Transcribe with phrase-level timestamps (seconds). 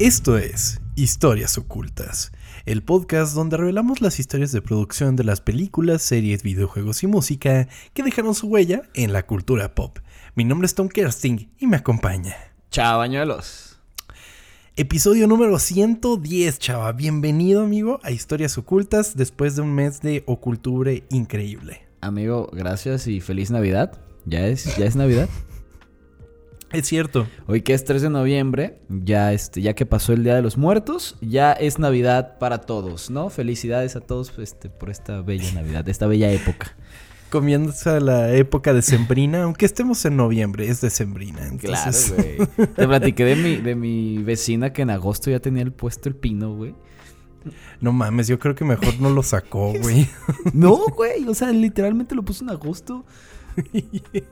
[0.00, 2.32] Esto es Historias Ocultas,
[2.64, 7.68] el podcast donde revelamos las historias de producción de las películas, series, videojuegos y música
[7.92, 9.98] que dejaron su huella en la cultura pop.
[10.34, 12.34] Mi nombre es Tom Kersting y me acompaña.
[12.70, 13.78] Chao, bañuelos.
[14.74, 16.92] Episodio número 110, chava.
[16.92, 21.82] Bienvenido, amigo, a Historias Ocultas después de un mes de oculture increíble.
[22.00, 24.00] Amigo, gracias y feliz Navidad.
[24.24, 25.28] ¿Ya es, ya es Navidad?
[26.72, 27.26] Es cierto.
[27.46, 30.56] Hoy que es 3 de noviembre, ya este, ya que pasó el Día de los
[30.56, 33.28] Muertos, ya es Navidad para todos, ¿no?
[33.28, 36.76] Felicidades a todos este, por esta bella Navidad, esta bella época.
[37.28, 41.46] Comienza la época de sembrina, aunque estemos en noviembre, es de sembrina.
[41.46, 42.12] Entonces...
[42.14, 42.68] Claro, güey.
[42.68, 46.14] Te platiqué de mi, de mi vecina que en agosto ya tenía el puesto el
[46.14, 46.74] pino, güey.
[47.80, 50.08] No mames, yo creo que mejor no lo sacó, güey.
[50.52, 53.04] no, güey, o sea, literalmente lo puso en agosto.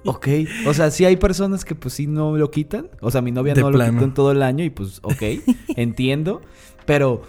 [0.04, 0.28] Ok,
[0.66, 2.88] o sea, sí hay personas que pues sí no lo quitan.
[3.00, 5.22] O sea, mi novia no lo quitó en todo el año y pues, ok,
[5.76, 6.42] entiendo.
[6.86, 7.22] Pero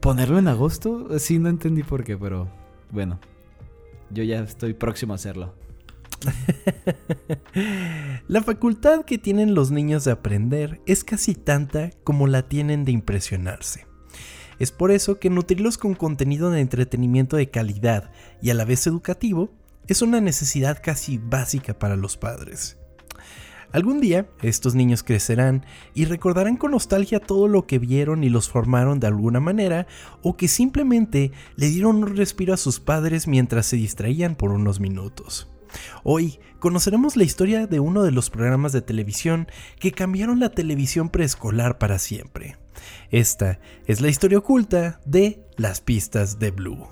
[0.00, 2.48] ponerlo en agosto, sí no entendí por qué, pero
[2.90, 3.18] bueno,
[4.10, 5.54] yo ya estoy próximo a hacerlo.
[8.28, 12.92] la facultad que tienen los niños de aprender es casi tanta como la tienen de
[12.92, 13.86] impresionarse.
[14.58, 18.10] Es por eso que nutrirlos con contenido de entretenimiento de calidad
[18.42, 19.50] y a la vez educativo
[19.88, 22.78] es una necesidad casi básica para los padres.
[23.72, 28.48] Algún día estos niños crecerán y recordarán con nostalgia todo lo que vieron y los
[28.48, 29.86] formaron de alguna manera
[30.22, 34.80] o que simplemente le dieron un respiro a sus padres mientras se distraían por unos
[34.80, 35.48] minutos.
[36.02, 41.10] Hoy conoceremos la historia de uno de los programas de televisión que cambiaron la televisión
[41.10, 42.56] preescolar para siempre.
[43.10, 46.88] Esta es la historia oculta de las pistas de Blue.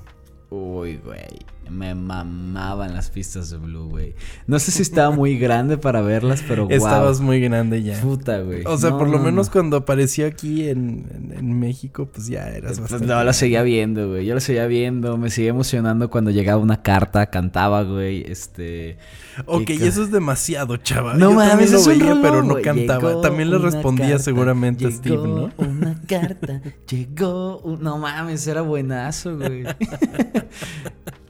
[0.51, 1.56] Uy, güey.
[1.71, 4.15] Me mamaban las pistas de Blue, güey.
[4.47, 6.73] No sé si estaba muy grande para verlas, pero wow.
[6.73, 8.01] Estabas muy grande ya.
[8.01, 8.63] Puta, güey.
[8.67, 12.81] O sea, por lo menos cuando apareció aquí en, en, México, pues ya eras pues,
[12.81, 13.07] bastante.
[13.07, 14.27] No, la seguía viendo, güey.
[14.27, 15.17] Yo la seguía viendo.
[15.17, 18.25] Me seguía emocionando cuando llegaba una carta, cantaba, güey.
[18.31, 18.99] Este.
[19.47, 21.19] Ok, y eso es demasiado, chaval.
[21.19, 23.21] No Yo mames, lo veía, pero no cantaba.
[23.21, 25.51] también le respondía seguramente a Steve, ¿no?
[25.57, 27.79] Una carta, llegó.
[27.81, 29.65] No mames, era buenazo, güey.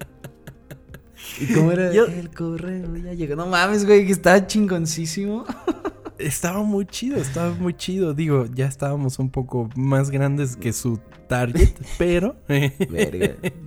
[1.41, 2.97] ¿Y cómo era el correo?
[2.97, 3.37] Ya llegó.
[3.37, 5.45] No mames, güey, que estaba chingoncísimo.
[6.19, 8.15] Estaba muy chido, estaba muy chido.
[8.15, 10.99] Digo, ya estábamos un poco más grandes que su
[11.29, 12.37] target, pero.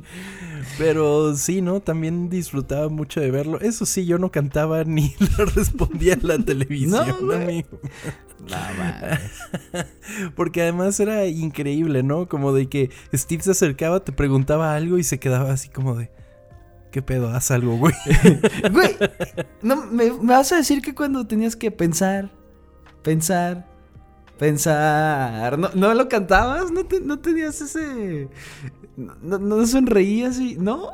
[0.77, 1.81] Pero sí, ¿no?
[1.81, 3.59] También disfrutaba mucho de verlo.
[3.59, 7.79] Eso sí, yo no cantaba ni lo respondía en la televisión, no, amigo.
[10.35, 12.27] Porque además era increíble, ¿no?
[12.27, 16.11] Como de que Steve se acercaba, te preguntaba algo y se quedaba así como de.
[16.91, 17.29] ¿Qué pedo?
[17.29, 17.93] Haz algo, güey.
[18.71, 18.97] güey,
[19.61, 22.31] no, me, vas a decir que cuando tenías que pensar,
[23.03, 23.67] pensar,
[24.37, 26.71] pensar, ¿no, no lo cantabas?
[26.71, 28.29] ¿No, no tenías ese...
[28.97, 30.55] No, no sonreías y...
[30.55, 30.87] ¿No?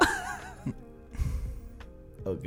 [2.26, 2.46] ok.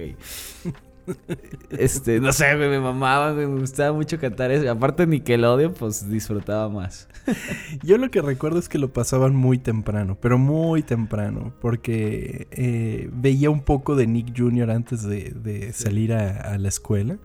[1.70, 4.70] Este, no sé, güey, me mamaba, me gustaba mucho cantar eso.
[4.70, 7.08] Aparte Nickelodeon, pues disfrutaba más.
[7.82, 13.10] Yo lo que recuerdo es que lo pasaban muy temprano, pero muy temprano, porque eh,
[13.12, 14.70] veía un poco de Nick Jr.
[14.70, 17.18] antes de, salir a, a la escuela.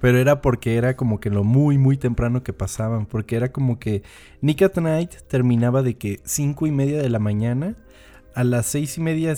[0.00, 3.06] Pero era porque era como que lo muy, muy temprano que pasaban.
[3.06, 4.02] Porque era como que
[4.40, 7.76] Nick at Night terminaba de que cinco y media de la mañana.
[8.34, 9.36] A las seis y media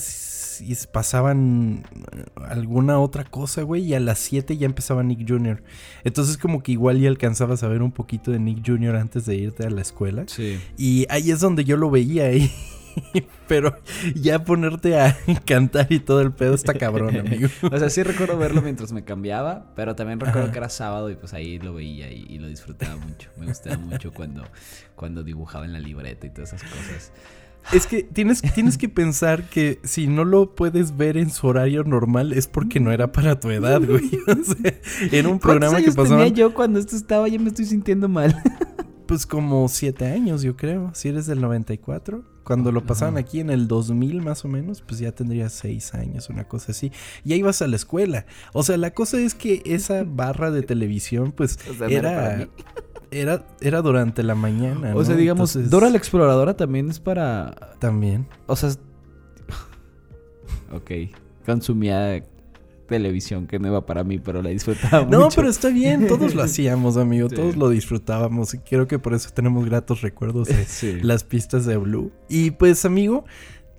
[0.92, 3.84] pasaban eh, alguna otra cosa, güey.
[3.84, 5.62] Y a las 7 ya empezaba Nick Jr.
[6.04, 8.96] Entonces, como que igual ya alcanzabas a ver un poquito de Nick Jr.
[8.96, 10.24] antes de irte a la escuela.
[10.26, 10.60] Sí.
[10.76, 12.24] Y ahí es donde yo lo veía.
[12.28, 12.50] ahí.
[13.48, 13.76] Pero
[14.14, 15.16] ya ponerte a
[15.46, 17.48] cantar y todo el pedo está cabrón, amigo.
[17.70, 21.16] o sea, sí recuerdo verlo mientras me cambiaba, pero también recuerdo que era sábado y
[21.16, 23.30] pues ahí lo veía y, lo disfrutaba mucho.
[23.36, 24.44] Me gustaba mucho cuando,
[24.94, 27.12] cuando dibujaba en la libreta y todas esas cosas.
[27.72, 31.84] Es que tienes, tienes que pensar que si no lo puedes ver en su horario
[31.84, 34.10] normal es porque no era para tu edad, güey.
[34.26, 34.74] O sea,
[35.10, 36.24] era un programa que pasaba.
[36.24, 37.28] tenía yo cuando esto estaba?
[37.28, 38.34] Ya me estoy sintiendo mal.
[39.06, 40.90] Pues como siete años, yo creo.
[40.94, 42.24] Si eres del 94.
[42.42, 46.30] Cuando lo pasaban aquí en el 2000 más o menos, pues ya tendrías seis años,
[46.30, 46.90] una cosa así.
[47.22, 48.26] Y ahí ibas a la escuela.
[48.52, 51.58] O sea, la cosa es que esa barra de televisión, pues
[51.88, 52.48] era
[53.14, 54.94] era, era durante la mañana.
[54.94, 57.76] O sea, digamos, Dora la exploradora también es para.
[57.78, 58.26] También.
[58.46, 58.70] O sea.
[60.72, 60.90] ok.
[61.46, 62.22] Consumía
[62.88, 66.42] televisión que no iba para mí, pero la disfrutaba no, pero está bien, todos lo
[66.44, 71.24] hacíamos, amigo, todos lo disfrutábamos y creo que por eso tenemos gratos recuerdos de las
[71.24, 72.12] pistas de Blue.
[72.28, 73.24] Y pues, amigo,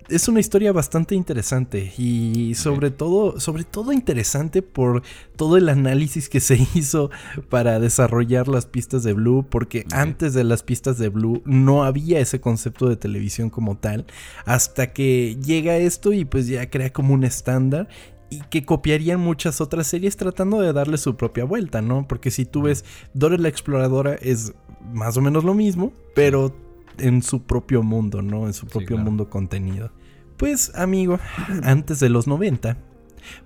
[0.09, 5.03] es una historia bastante interesante y sobre todo, sobre todo interesante por
[5.35, 7.09] todo el análisis que se hizo
[7.49, 12.19] para desarrollar las pistas de Blue, porque antes de las pistas de Blue no había
[12.19, 14.05] ese concepto de televisión como tal,
[14.45, 17.87] hasta que llega esto y pues ya crea como un estándar
[18.29, 22.07] y que copiarían muchas otras series tratando de darle su propia vuelta, ¿no?
[22.07, 24.53] Porque si tú ves Dora la Exploradora es
[24.93, 26.64] más o menos lo mismo, pero
[26.99, 28.47] en su propio mundo, ¿no?
[28.47, 29.91] En su propio mundo contenido.
[30.37, 31.19] Pues, amigo,
[31.63, 32.77] antes de los 90,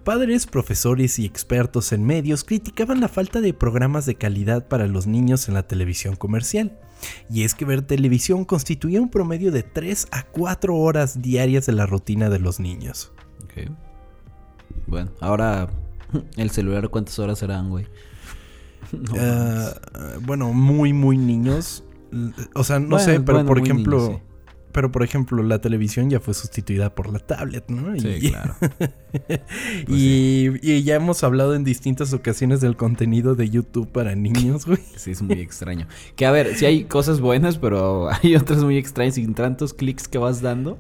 [0.04, 5.06] padres, profesores y expertos en medios criticaban la falta de programas de calidad para los
[5.06, 6.80] niños en la televisión comercial.
[7.30, 11.74] Y es que ver televisión constituía un promedio de 3 a 4 horas diarias de
[11.74, 13.12] la rutina de los niños.
[13.44, 13.72] Ok.
[14.88, 15.70] Bueno, ahora
[16.38, 17.88] el celular, ¿cuántas horas serán, güey?
[19.20, 19.74] Ah,
[20.22, 21.84] bueno, muy, muy niños.
[22.56, 24.22] O sea, no sé, pero por ejemplo.
[24.72, 28.00] Pero por ejemplo, la televisión ya fue sustituida por la tablet, ¿no?
[28.00, 28.56] Sí, y, claro.
[28.58, 34.80] Pues y, ya hemos hablado en distintas ocasiones del contenido de YouTube para niños, güey.
[34.96, 35.88] Sí, es muy extraño.
[36.16, 40.08] Que a ver, sí hay cosas buenas, pero hay otras muy extrañas sin tantos clics
[40.08, 40.78] que vas dando.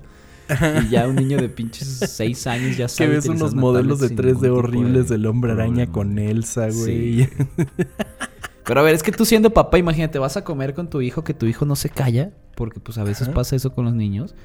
[0.83, 3.09] Y ya un niño de pinches 6 años ya sabe.
[3.09, 7.29] Que ves unos modelos de 3D horribles del hombre araña con Elsa, güey.
[8.69, 11.23] Pero a ver, es que tú siendo papá, imagínate, vas a comer con tu hijo
[11.23, 14.35] que tu hijo no se calla, porque pues a veces pasa eso con los niños.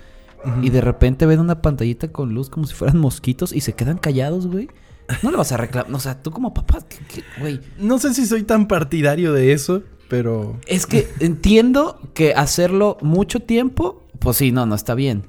[0.62, 3.98] Y de repente ven una pantallita con luz como si fueran mosquitos y se quedan
[3.98, 4.70] callados, güey.
[5.22, 5.94] No le vas a reclamar.
[5.94, 6.78] O sea, tú como papá,
[7.38, 7.60] güey.
[7.76, 10.58] No sé si soy tan partidario de eso, pero.
[10.66, 15.26] Es que entiendo que hacerlo mucho tiempo, pues sí, no, no está bien.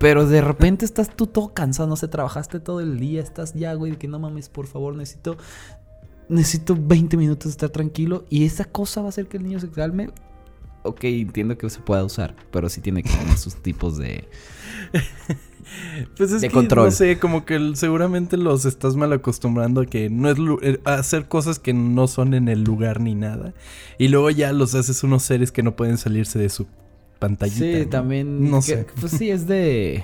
[0.00, 3.74] Pero de repente estás tú todo cansado, no sé, trabajaste todo el día, estás ya,
[3.74, 5.36] güey, que no mames, por favor, necesito
[6.30, 9.60] necesito 20 minutos de estar tranquilo y esa cosa va a hacer que el niño
[9.60, 10.10] se calme.
[10.82, 14.28] Ok, entiendo que se pueda usar, pero sí tiene que tener sus tipos de...
[16.16, 16.86] Pues es que, control.
[16.86, 20.94] no sé, como que seguramente los estás mal acostumbrando a que no es eh, a
[20.94, 23.54] hacer cosas que no son en el lugar ni nada.
[23.96, 26.66] Y luego ya los haces unos seres que no pueden salirse de su
[27.20, 27.84] pantallita.
[27.84, 28.50] Sí, también.
[28.50, 28.86] No sé.
[28.98, 30.02] Pues sí, es de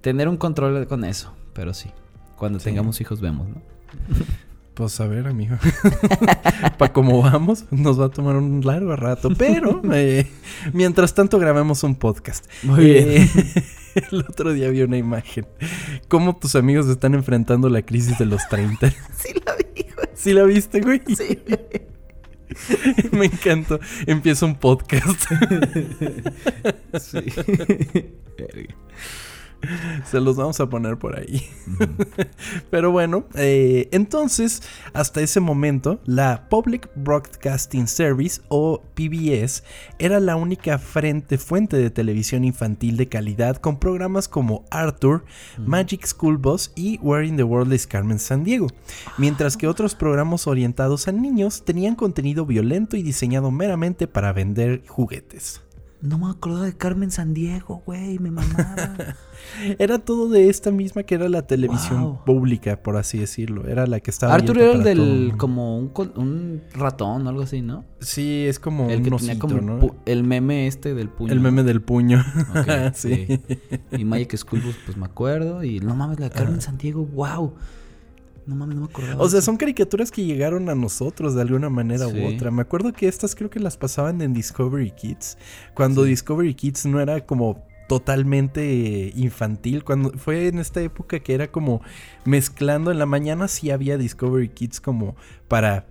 [0.00, 1.32] tener un control con eso.
[1.54, 1.90] Pero sí.
[2.36, 3.56] Cuando tengamos hijos vemos, ¿no?
[4.74, 5.56] Pues a ver, amigo.
[6.78, 9.28] Para cómo vamos, nos va a tomar un largo rato.
[9.36, 10.26] Pero eh,
[10.72, 12.46] mientras tanto grabamos un podcast.
[12.62, 13.08] Muy bien.
[13.10, 13.28] Eh,
[14.10, 15.46] el otro día vi una imagen.
[16.08, 18.90] Cómo tus amigos están enfrentando la crisis de los 30.
[18.90, 20.08] Sí la vi, güey.
[20.14, 21.02] ¿Sí la viste, güey?
[21.14, 21.38] Sí.
[23.12, 23.78] Me encantó.
[24.06, 25.20] Empieza un podcast.
[26.98, 27.18] sí.
[30.10, 31.48] Se los vamos a poner por ahí.
[32.70, 34.62] Pero bueno, eh, entonces,
[34.92, 39.64] hasta ese momento, la Public Broadcasting Service o PBS
[39.98, 45.24] era la única frente, fuente de televisión infantil de calidad con programas como Arthur,
[45.58, 48.68] Magic School Bus y Where in the World is Carmen San Diego.
[49.18, 54.82] Mientras que otros programas orientados a niños tenían contenido violento y diseñado meramente para vender
[54.86, 55.62] juguetes.
[56.02, 58.96] No me acuerdo de Carmen San Diego, güey, me mamaba.
[59.78, 63.66] era todo de esta misma que era la televisión pública, por así decirlo.
[63.66, 64.34] Era la que estaba.
[64.34, 65.34] Arthur era el del.
[65.36, 67.84] como un, un ratón o algo así, ¿no?
[68.00, 69.94] Sí, es como el que tenía como ¿no?
[70.06, 71.32] el meme este del puño.
[71.32, 72.24] El meme del puño.
[72.94, 73.40] sí.
[73.92, 75.64] Y Magic School pues me acuerdo.
[75.64, 77.54] Y no mames, la Carmen San Diego, wow.
[78.46, 79.22] No mames, no me acuerdo.
[79.22, 82.50] O sea, son caricaturas que llegaron a nosotros de alguna manera u otra.
[82.50, 85.38] Me acuerdo que estas creo que las pasaban en Discovery Kids.
[85.74, 89.84] Cuando Discovery Kids no era como totalmente infantil.
[89.84, 91.82] Cuando fue en esta época que era como
[92.24, 92.90] mezclando.
[92.90, 95.14] En la mañana sí había Discovery Kids como
[95.46, 95.84] para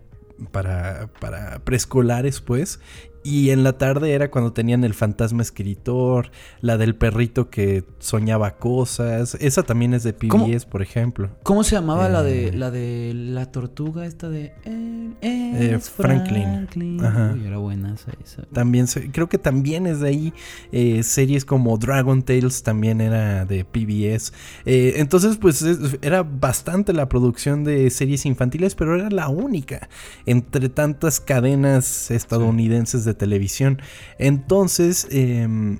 [0.51, 2.79] para, para preescolares, pues.
[3.23, 8.57] Y en la tarde era cuando tenían el fantasma escritor, la del perrito que soñaba
[8.57, 9.35] cosas.
[9.39, 11.29] Esa también es de PBS, por ejemplo.
[11.43, 12.53] ¿Cómo se llamaba la de eh.
[12.53, 16.67] la de la tortuga esta de eh, Franklin?
[17.45, 20.33] era buena esa, También creo que también es de ahí
[20.71, 24.33] eh, series como Dragon Tales también era de PBS.
[24.65, 25.63] entonces pues
[26.01, 29.89] era bastante la producción de series infantiles, pero era la única
[30.25, 33.81] entre tantas cadenas estadounidenses de televisión.
[34.17, 35.79] Entonces, em,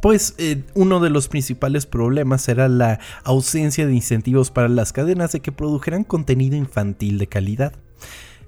[0.00, 5.32] pues eh, uno de los principales problemas era la ausencia de incentivos para las cadenas
[5.32, 7.72] de que produjeran contenido infantil de calidad.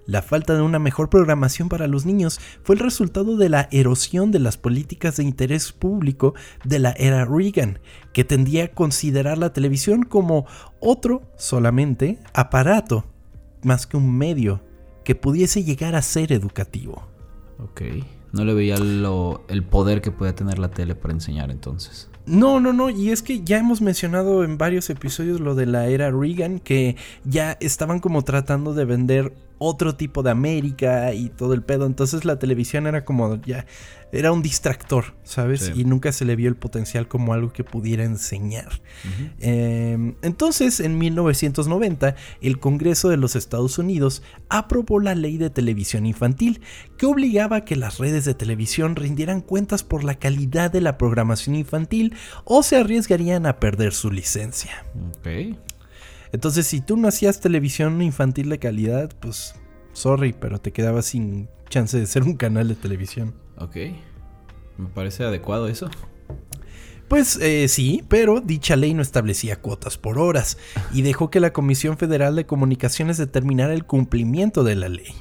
[0.06, 4.32] La falta de una mejor programación para los niños fue el resultado de la erosión
[4.32, 7.78] de las políticas de interés público de la era Reagan,
[8.12, 10.46] que tendía a considerar la televisión como
[10.80, 13.06] otro solamente aparato,
[13.62, 14.62] más que un medio
[15.04, 17.13] que pudiese llegar a ser educativo.
[17.58, 17.82] Ok.
[18.32, 22.10] No le veía el poder que puede tener la tele para enseñar entonces.
[22.26, 25.88] No, no, no, y es que ya hemos mencionado en varios episodios lo de la
[25.88, 31.52] era Reagan, que ya estaban como tratando de vender otro tipo de América y todo
[31.52, 33.66] el pedo, entonces la televisión era como ya
[34.14, 35.72] era un distractor, ¿sabes?
[35.74, 38.80] Y nunca se le vio el potencial como algo que pudiera enseñar.
[39.40, 46.06] Em, entonces, en 1990, el Congreso de los Estados Unidos aprobó la ley de televisión
[46.06, 46.60] infantil,
[46.96, 50.96] que obligaba a que las redes de televisión rindieran cuentas por la calidad de la
[50.96, 54.84] programación infantil o se arriesgarían a perder su licencia.
[55.18, 55.56] Ok.
[56.32, 59.54] Entonces, si tú no hacías televisión infantil de calidad, pues,
[59.92, 63.34] sorry, pero te quedabas sin chance de ser un canal de televisión.
[63.58, 63.76] Ok.
[64.78, 65.88] Me parece adecuado eso.
[67.08, 70.56] Pues eh, sí, pero dicha ley no establecía cuotas por horas
[70.92, 75.12] y dejó que la Comisión Federal de Comunicaciones determinara el cumplimiento de la ley.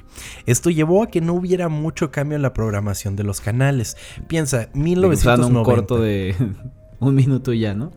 [0.45, 3.97] Esto llevó a que no hubiera mucho cambio en la programación de los canales.
[4.27, 5.59] Piensa, 1990.
[5.59, 6.35] un corto de
[6.99, 7.91] un minuto ya, ¿no?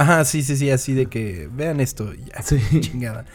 [0.00, 2.42] Ajá, sí, sí, sí, así de que vean esto, ya,
[2.80, 3.26] chingada.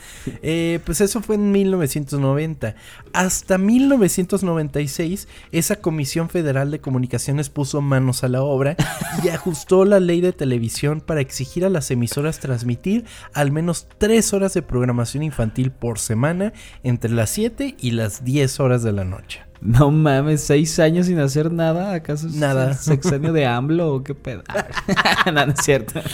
[0.41, 2.75] Eh, pues eso fue en 1990.
[3.13, 8.75] Hasta 1996, esa Comisión Federal de Comunicaciones puso manos a la obra
[9.23, 13.05] y ajustó la ley de televisión para exigir a las emisoras transmitir
[13.35, 18.59] al menos tres horas de programación infantil por semana entre las 7 y las 10
[18.59, 19.44] horas de la noche.
[19.61, 21.93] No mames, seis años sin hacer nada.
[21.93, 22.73] ¿Acaso es nada.
[22.73, 24.43] sexenio de AMLO o qué pedo?
[25.25, 26.01] no, no es cierto.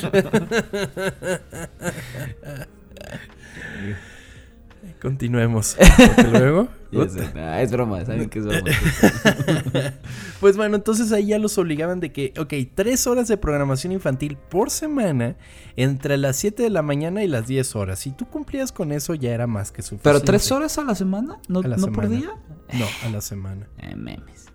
[5.01, 5.77] Continuemos.
[6.31, 6.67] luego.
[6.91, 8.69] es broma, saben que es broma.
[10.39, 14.37] pues bueno, entonces ahí ya los obligaban de que, ok, tres horas de programación infantil
[14.37, 15.37] por semana
[15.75, 17.97] entre las 7 de la mañana y las 10 horas.
[17.97, 20.03] Si tú cumplías con eso, ya era más que suficiente.
[20.03, 21.39] ¿Pero tres horas a la semana?
[21.47, 22.29] ¿No, ¿no por día?
[22.73, 23.67] No, a la semana.
[23.79, 24.50] Eh, memes.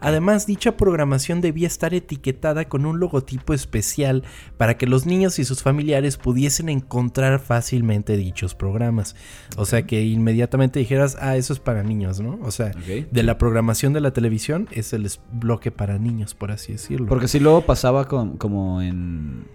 [0.00, 4.24] Además, dicha programación debía estar etiquetada con un logotipo especial
[4.56, 9.16] para que los niños y sus familiares pudiesen encontrar fácilmente dichos programas.
[9.56, 12.38] O sea, que inmediatamente dijeras, ah, eso es para niños, ¿no?
[12.42, 16.72] O sea, de la programación de la televisión es el bloque para niños, por así
[16.72, 17.06] decirlo.
[17.06, 19.46] Porque si luego pasaba como en...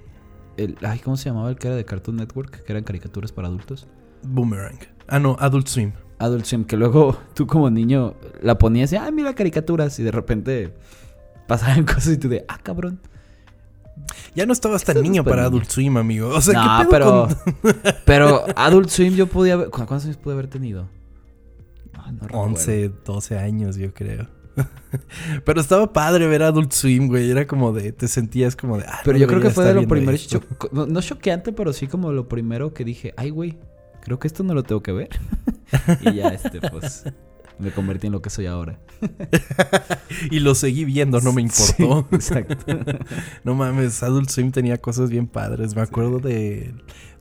[0.55, 2.63] El, ay, ¿cómo se llamaba el que era de Cartoon Network?
[2.63, 3.87] Que eran caricaturas para adultos.
[4.23, 4.77] Boomerang.
[5.07, 5.93] Ah, no, Adult Swim.
[6.19, 10.11] Adult Swim, que luego tú como niño la ponías y, ah, mira caricaturas, y de
[10.11, 10.73] repente
[11.47, 12.99] pasaban cosas y tú de, ah, cabrón.
[14.35, 16.29] Ya no estabas tan niño para Adult Swim, amigo.
[16.29, 17.27] O sea, no, pero,
[18.05, 19.69] pero Adult Swim yo podía haber...
[19.69, 20.89] ¿Cuántos años pude haber tenido?
[22.31, 24.27] 11, 12 años, yo creo.
[25.45, 27.31] Pero estaba padre ver Adult Swim, güey.
[27.31, 27.91] Era como de.
[27.91, 28.85] Te sentías como de.
[28.87, 30.17] Ah, pero yo creo que fue de lo primero.
[30.71, 33.13] no, no choqueante, pero sí como lo primero que dije.
[33.17, 33.57] Ay, güey
[34.03, 35.09] creo que esto no lo tengo que ver.
[36.01, 37.05] y ya, este, pues,
[37.59, 38.79] me convertí en lo que soy ahora.
[40.31, 42.07] y lo seguí viendo, no me importó.
[42.15, 42.77] exacto.
[43.43, 45.75] no mames, Adult Swim tenía cosas bien padres.
[45.75, 46.73] Me acuerdo de,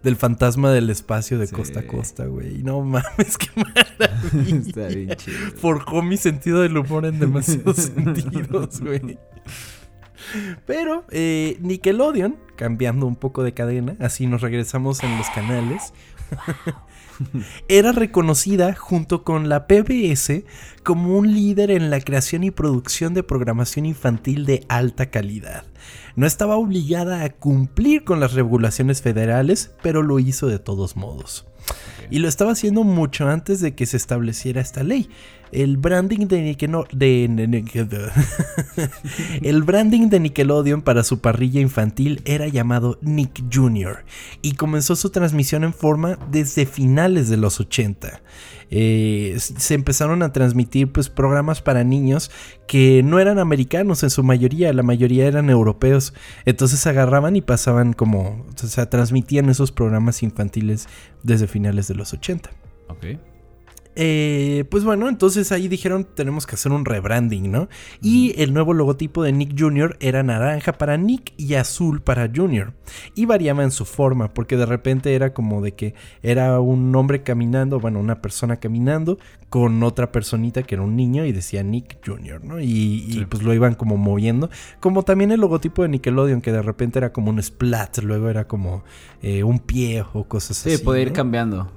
[0.02, 2.62] del fantasma del espacio de costa a costa, güey.
[2.62, 4.66] No mames, qué maravilla.
[4.66, 5.36] Está bien chido.
[5.56, 9.18] Forjó mi sentido del humor en demasiados sentidos, güey.
[10.66, 15.92] Pero eh, Nickelodeon, cambiando un poco de cadena, así nos regresamos en los canales,
[17.68, 20.44] Era reconocida junto con la PBS
[20.82, 25.64] como un líder en la creación y producción de programación infantil de alta calidad.
[26.16, 31.46] No estaba obligada a cumplir con las regulaciones federales, pero lo hizo de todos modos.
[32.10, 35.08] Y lo estaba haciendo mucho antes de que se estableciera esta ley.
[35.52, 36.52] El branding de,
[39.42, 44.06] el branding de Nickelodeon para su parrilla infantil era llamado Nick Jr.
[44.40, 48.22] y comenzó su transmisión en forma desde finales de los 80.
[48.74, 52.30] Eh, se empezaron a transmitir pues programas para niños
[52.66, 56.14] que no eran americanos en su mayoría, la mayoría eran europeos.
[56.46, 60.88] Entonces agarraban y pasaban como, o sea, transmitían esos programas infantiles
[61.22, 62.48] desde finales de los 80.
[62.88, 63.18] Ok.
[63.94, 67.68] Eh, pues bueno, entonces ahí dijeron tenemos que hacer un rebranding, ¿no?
[68.00, 69.96] Y el nuevo logotipo de Nick Jr.
[70.00, 72.72] era naranja para Nick y azul para Jr.
[73.14, 77.22] Y variaba en su forma, porque de repente era como de que era un hombre
[77.22, 79.18] caminando, bueno, una persona caminando
[79.50, 82.58] con otra personita que era un niño y decía Nick Jr., ¿no?
[82.58, 84.48] Y, pues lo iban como moviendo,
[84.80, 88.48] como también el logotipo de Nickelodeon, que de repente era como un splat, luego era
[88.48, 88.82] como
[89.20, 90.78] eh, un pie o cosas así.
[90.78, 91.70] Sí, podía ir cambiando.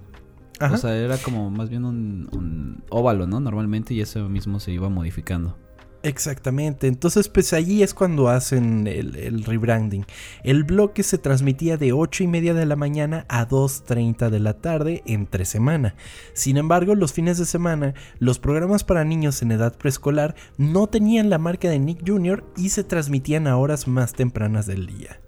[0.62, 3.40] O sea, era como más bien un, óvalo, ¿no?
[3.40, 5.58] Normalmente y eso mismo se iba modificando.
[6.04, 10.06] Exactamente, entonces pues allí es cuando hacen el, rebranding.
[10.44, 14.54] El bloque se transmitía de 8 y media de la mañana a 2.30 de la
[14.54, 15.96] tarde entre semana.
[16.34, 21.32] Sin embargo, los fines de semana, los programas para niños en edad preescolar no tenían
[21.32, 22.44] la marca de Nick Jr.
[22.56, 25.20] y se transmitían a horas más tempranas del día.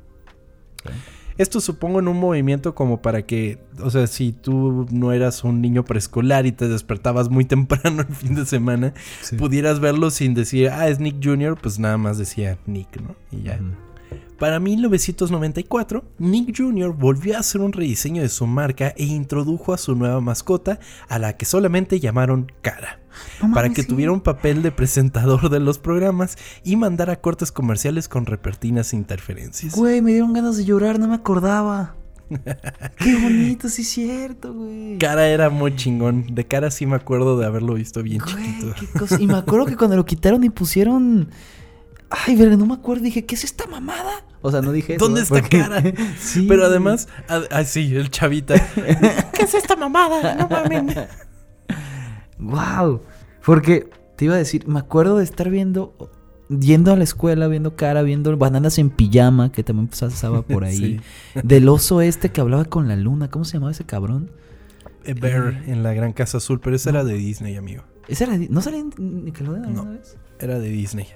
[1.38, 5.62] Esto supongo en un movimiento como para que, o sea, si tú no eras un
[5.62, 8.94] niño preescolar y te despertabas muy temprano el fin de semana,
[9.38, 13.16] pudieras verlo sin decir, ah, es Nick Jr., pues nada más decía Nick, ¿no?
[13.32, 13.60] Y ya.
[14.40, 16.94] Para 1994, Nick Jr.
[16.94, 20.80] volvió a hacer un rediseño de su marca e introdujo a su nueva mascota,
[21.10, 23.00] a la que solamente llamaron Cara
[23.54, 28.26] para que tuviera un papel de presentador de los programas y mandara cortes comerciales con
[28.26, 29.76] repertinas interferencias.
[29.76, 31.96] Güey, me dieron ganas de llorar, no me acordaba.
[32.98, 34.98] Qué bonito, sí es cierto, güey.
[34.98, 36.28] Cara era muy chingón.
[36.36, 39.18] De cara sí me acuerdo de haberlo visto bien chiquito.
[39.20, 41.30] Y me acuerdo que cuando lo quitaron y pusieron.
[42.10, 43.04] Ay, verga, no me acuerdo.
[43.04, 44.24] Dije, ¿qué es esta mamada?
[44.42, 45.06] O sea, no dije eso.
[45.06, 45.84] ¿Dónde está cara?
[46.20, 46.46] sí.
[46.48, 48.56] Pero además, ah, sí, el chavita.
[49.34, 50.36] ¿Qué es esta mamada?
[50.36, 50.96] No mames.
[52.38, 53.02] wow.
[53.46, 55.94] Porque te iba a decir, me acuerdo de estar viendo,
[56.50, 61.02] yendo a la escuela, viendo cara, viendo bananas en pijama, que también pasaba por ahí.
[61.44, 63.30] Del oso este que hablaba con la luna.
[63.30, 64.32] ¿Cómo se llamaba ese cabrón?
[65.04, 67.84] Eh, Bear en la Gran Casa Azul, pero ese era de Disney, amigo.
[68.08, 70.18] ¿Ese era ¿No salía en Nickelodeon no, vez?
[70.40, 71.08] Era de Disney.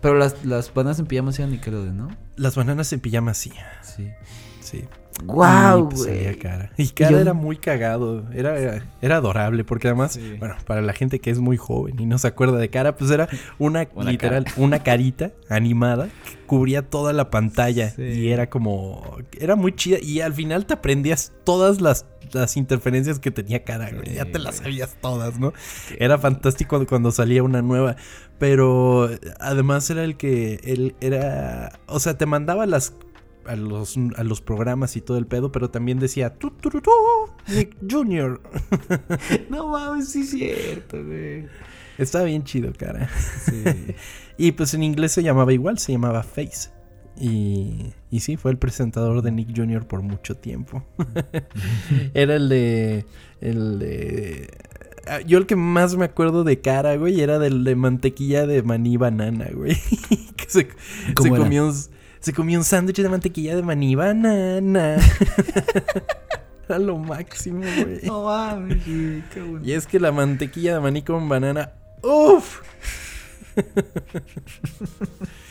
[0.00, 2.08] Pero las, las bananas en pijama eran Nickelodeon, ¿no?
[2.36, 3.52] Las bananas en pijama sí.
[3.82, 4.10] Sí.
[4.60, 4.84] Sí.
[5.24, 6.36] ¡Guau, pues, güey!
[6.38, 6.70] cara.
[6.76, 8.24] Y cara era muy cagado.
[8.32, 12.18] Era, era, adorable porque además, bueno, para la gente que es muy joven y no
[12.18, 17.30] se acuerda de cara, pues era una, literal, una carita animada que cubría toda la
[17.30, 22.56] pantalla y era como, era muy chida y al final te aprendías todas las, las
[22.56, 24.14] interferencias que tenía cara, güey.
[24.14, 25.52] Ya te las sabías todas, ¿no?
[25.98, 27.96] Era fantástico cuando salía una nueva.
[28.38, 29.10] Pero
[29.40, 32.94] además era el que él era, o sea, te mandaba las
[33.48, 36.34] a los, a los programas y todo el pedo, pero también decía
[37.48, 38.40] Nick Jr.
[39.50, 41.46] no mames, sí es cierto, güey.
[41.96, 43.08] Estaba bien chido, cara.
[43.44, 43.64] Sí.
[44.38, 46.70] y pues en inglés se llamaba igual, se llamaba Face.
[47.20, 49.86] Y, y sí, fue el presentador de Nick Jr.
[49.86, 50.84] por mucho tiempo.
[52.14, 53.06] era el de.
[53.40, 54.50] El de.
[55.08, 58.62] Ah, yo el que más me acuerdo de cara, güey, era del de mantequilla de
[58.62, 59.74] maní banana, güey.
[60.36, 60.68] que se,
[61.20, 61.72] se comió
[62.20, 64.96] se comió un sándwich de mantequilla de maní banana.
[66.68, 68.00] Era lo máximo, güey.
[68.04, 69.64] No mames, qué bueno.
[69.64, 71.72] Y es que la mantequilla de maní con banana.
[72.02, 72.60] ¡Uf!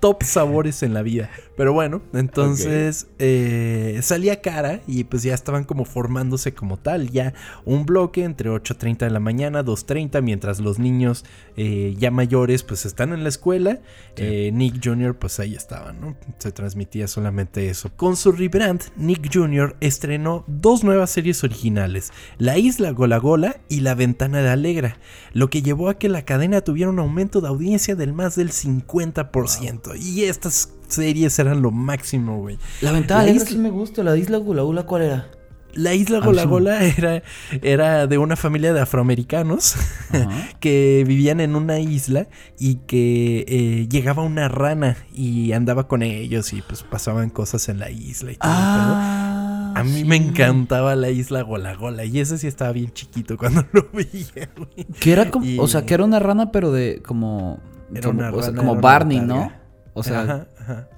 [0.00, 1.30] top sabores en la vida.
[1.56, 7.10] Pero bueno, entonces eh, salía cara y pues ya estaban como formándose como tal.
[7.10, 7.34] Ya
[7.64, 11.24] un bloque entre 8.30 de la mañana, 2.30, mientras los niños
[11.56, 13.80] eh, ya mayores pues están en la escuela.
[14.16, 15.16] Eh, Nick Jr.
[15.16, 16.16] pues ahí estaba, ¿no?
[16.38, 17.90] Se transmitía solamente eso.
[17.96, 19.76] Con su rebrand, Nick Jr.
[19.80, 22.12] estrenó dos nuevas series originales.
[22.38, 24.98] La Isla Gola Gola y La Ventana de Alegra.
[25.32, 28.50] Lo que llevó a que la cadena tuviera un aumento de audiencia del más del
[28.50, 29.87] 50%.
[29.94, 32.58] Y estas series eran lo máximo, güey.
[32.80, 33.46] La ventana la isla...
[33.46, 34.02] sí me gusta.
[34.02, 35.30] La isla Gula Gula, ¿cuál era?
[35.74, 37.22] La isla Gola Gola era,
[37.62, 39.76] era de una familia de afroamericanos
[40.60, 42.26] que vivían en una isla
[42.58, 47.78] y que eh, llegaba una rana y andaba con ellos y pues pasaban cosas en
[47.78, 48.50] la isla y todo.
[48.50, 53.36] Ah, a mí me encantaba la isla Gola Gola y ese sí estaba bien chiquito
[53.36, 54.50] cuando lo veía.
[54.98, 57.60] Que era como, o sea, que era una rana pero de como,
[57.94, 59.52] era una rana, como Barney, ¿no?
[59.98, 60.22] O sea.
[60.22, 60.88] Ajá, ajá.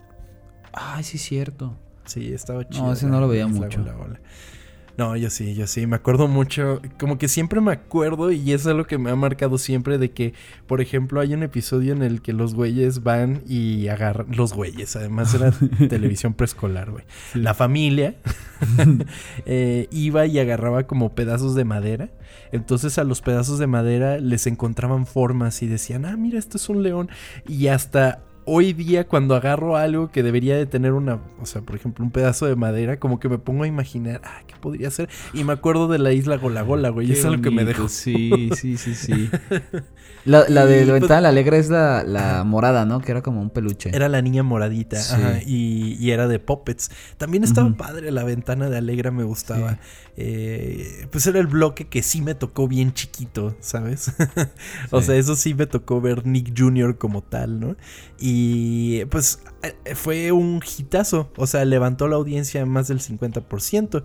[0.72, 1.76] Ay, sí, es cierto.
[2.04, 2.86] Sí, estaba chido.
[2.86, 3.84] No, ese no lo veía mucho.
[5.00, 8.70] No, yo sí, yo sí, me acuerdo mucho, como que siempre me acuerdo y eso
[8.70, 10.34] es lo que me ha marcado siempre de que,
[10.66, 14.96] por ejemplo, hay un episodio en el que los güeyes van y agarran, los güeyes,
[14.96, 15.52] además era
[15.88, 17.04] televisión preescolar, güey.
[17.32, 18.16] La familia
[19.46, 22.10] eh, iba y agarraba como pedazos de madera,
[22.52, 26.68] entonces a los pedazos de madera les encontraban formas y decían, ah, mira, esto es
[26.68, 27.08] un león
[27.48, 31.76] y hasta hoy día cuando agarro algo que debería de tener una, o sea, por
[31.76, 35.09] ejemplo, un pedazo de madera, como que me pongo a imaginar, ah, ¿qué podría ser?
[35.33, 37.88] Y me acuerdo de la isla Gola Gola, güey, eso es lo que me dejó.
[37.88, 39.31] Sí, sí, sí, sí.
[40.24, 43.00] la, la de la pues ventana alegre es la, morada, ¿no?
[43.00, 43.90] Que era como un peluche.
[43.94, 46.90] Era la niña moradita, ajá, y, era de puppets.
[47.16, 49.78] También estaba padre, la ventana de Alegra me gustaba.
[50.16, 54.12] Eh, pues era el bloque que sí me tocó bien chiquito, ¿sabes?
[54.90, 56.98] o sea, eso sí me tocó ver Nick Jr.
[56.98, 57.76] como tal, ¿no?
[58.18, 64.02] Y pues eh, fue un hitazo, o sea, levantó la audiencia más del 50%.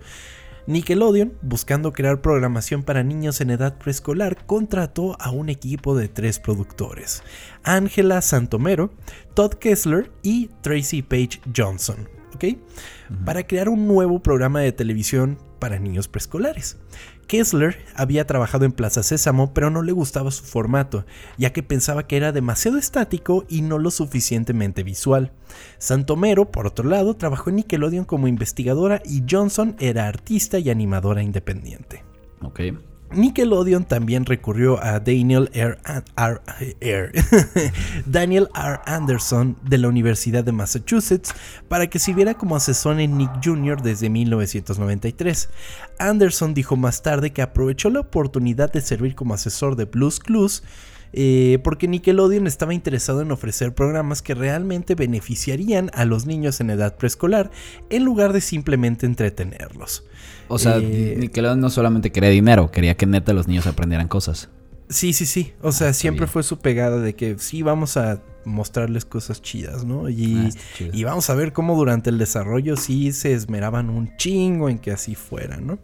[0.66, 6.40] Nickelodeon, buscando crear programación para niños en edad preescolar, contrató a un equipo de tres
[6.40, 7.22] productores,
[7.62, 8.90] Angela Santomero,
[9.34, 12.08] Todd Kessler y Tracy Page Johnson,
[13.24, 16.76] Para crear un nuevo programa de televisión para niños preescolares.
[17.26, 21.04] Kessler había trabajado en Plaza Sésamo, pero no le gustaba su formato,
[21.36, 25.32] ya que pensaba que era demasiado estático y no lo suficientemente visual.
[25.78, 31.22] Santomero, por otro lado, trabajó en Nickelodeon como investigadora y Johnson era artista y animadora
[31.22, 32.04] independiente.
[32.42, 32.76] Okay.
[33.16, 35.76] Nickelodeon también recurrió a Daniel R.
[38.06, 38.80] Daniel R.
[38.86, 41.34] Anderson de la Universidad de Massachusetts
[41.68, 43.82] para que sirviera como asesor en Nick Jr.
[43.82, 45.48] desde 1993.
[45.98, 50.62] Anderson dijo más tarde que aprovechó la oportunidad de servir como asesor de Blues Clues
[51.12, 56.70] eh, porque Nickelodeon estaba interesado en ofrecer programas que realmente beneficiarían a los niños en
[56.70, 57.50] edad preescolar
[57.90, 60.04] en lugar de simplemente entretenerlos.
[60.48, 64.48] O sea, eh, Nickelodeon no solamente quería dinero, quería que neta los niños aprendieran cosas.
[64.88, 65.52] Sí, sí, sí.
[65.62, 69.84] O sea, ah, siempre fue su pegada de que sí vamos a mostrarles cosas chidas,
[69.84, 70.08] ¿no?
[70.08, 74.68] Y, ah, y, vamos a ver cómo durante el desarrollo sí se esmeraban un chingo
[74.68, 75.78] en que así fuera, ¿no?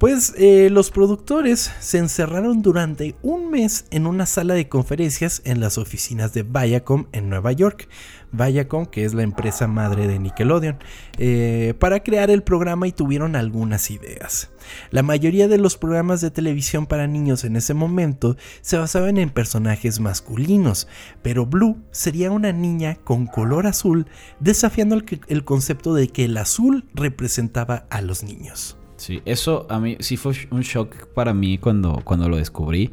[0.00, 5.60] Pues eh, los productores se encerraron durante un mes en una sala de conferencias en
[5.60, 7.86] las oficinas de Viacom en Nueva York.
[8.32, 10.78] Viacom, que es la empresa madre de Nickelodeon,
[11.18, 14.50] eh, para crear el programa y tuvieron algunas ideas.
[14.90, 19.28] La mayoría de los programas de televisión para niños en ese momento se basaban en
[19.28, 20.88] personajes masculinos,
[21.20, 24.06] pero Blue sería una niña con color azul,
[24.38, 28.79] desafiando el concepto de que el azul representaba a los niños.
[29.00, 32.92] Sí, eso a mí sí fue un shock para mí cuando, cuando lo descubrí.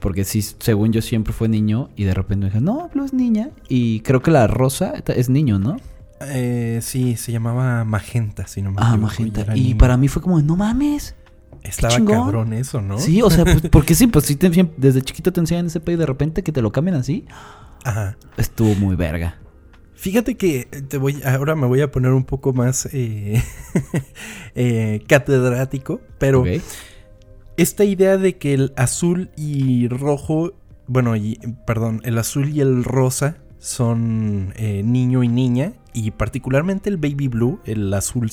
[0.00, 3.12] Porque sí, según yo siempre fue niño y de repente me dije, no, Blue es
[3.12, 3.50] niña.
[3.68, 5.76] Y creo que la rosa es niño, ¿no?
[6.20, 9.56] Eh, sí, se llamaba Magenta, si no me Ah, Magenta.
[9.56, 11.16] Y, para mí fue como, no mames.
[11.64, 13.00] Estaba cabrón eso, ¿no?
[13.00, 14.38] Sí, o sea, pues, porque sí, pues sí,
[14.76, 17.24] desde chiquito te enseñan ese pedo y de repente que te lo cambian así.
[17.82, 18.16] Ajá.
[18.36, 19.34] Estuvo muy verga.
[19.98, 23.42] Fíjate que te voy, ahora me voy a poner un poco más eh,
[24.54, 26.44] eh, catedrático, pero
[27.56, 30.52] esta idea de que el azul y rojo,
[30.86, 31.14] bueno,
[31.66, 37.28] perdón, el azul y el rosa son eh, niño y niña y particularmente el baby
[37.28, 38.30] blue, el azul,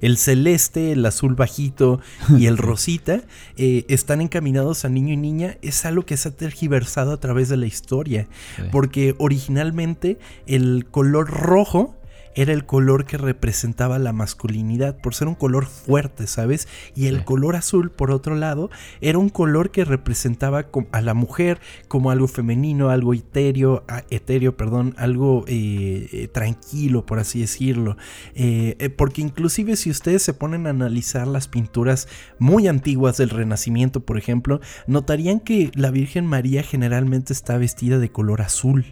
[0.00, 2.00] el celeste, el azul bajito
[2.36, 3.22] y el rosita,
[3.56, 7.48] eh, están encaminados a niño y niña, es algo que se ha tergiversado a través
[7.48, 8.28] de la historia,
[8.70, 11.96] porque originalmente el color rojo
[12.34, 16.68] era el color que representaba la masculinidad, por ser un color fuerte, ¿sabes?
[16.94, 18.70] Y el color azul, por otro lado,
[19.00, 24.94] era un color que representaba a la mujer como algo femenino, algo etéreo, etéreo, perdón,
[24.98, 27.96] algo eh, eh, tranquilo, por así decirlo.
[28.34, 34.00] Eh, porque inclusive si ustedes se ponen a analizar las pinturas muy antiguas del Renacimiento,
[34.00, 38.84] por ejemplo, notarían que la Virgen María generalmente está vestida de color azul.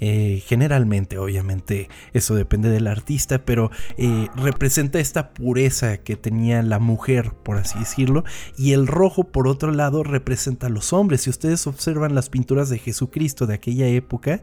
[0.00, 6.78] Eh, generalmente, obviamente, eso depende del artista, pero eh, representa esta pureza que tenía la
[6.78, 8.24] mujer, por así decirlo,
[8.56, 11.22] y el rojo, por otro lado, representa a los hombres.
[11.22, 14.40] Si ustedes observan las pinturas de Jesucristo de aquella época,